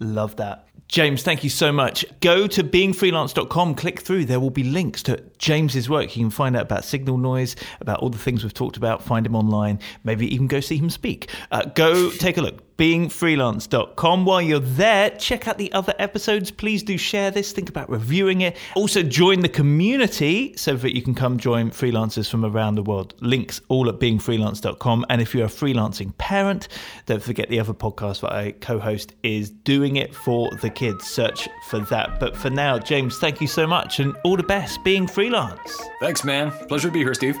[0.00, 0.66] Love that.
[0.88, 2.04] James, thank you so much.
[2.20, 4.26] Go to beingfreelance.com, click through.
[4.26, 6.16] There will be links to James's work.
[6.16, 9.24] You can find out about signal noise, about all the things we've talked about, find
[9.24, 11.30] him online, maybe even go see him speak.
[11.50, 14.24] Uh, go take a look beingfreelance.com.
[14.24, 16.50] While you're there, check out the other episodes.
[16.50, 18.56] Please do share this, think about reviewing it.
[18.74, 23.14] Also, join the community so that you can come join freelancers from around the world.
[23.20, 25.06] Links all at beingfreelance.com.
[25.08, 26.68] And if you're a freelancing parent,
[27.06, 31.06] don't forget the other podcast that I co host is Doing It for the Kids.
[31.06, 32.18] Search for that.
[32.18, 35.80] But for now, James, thank you so much and all the best being freelance.
[36.00, 36.50] Thanks, man.
[36.68, 37.38] Pleasure to be here, Steve.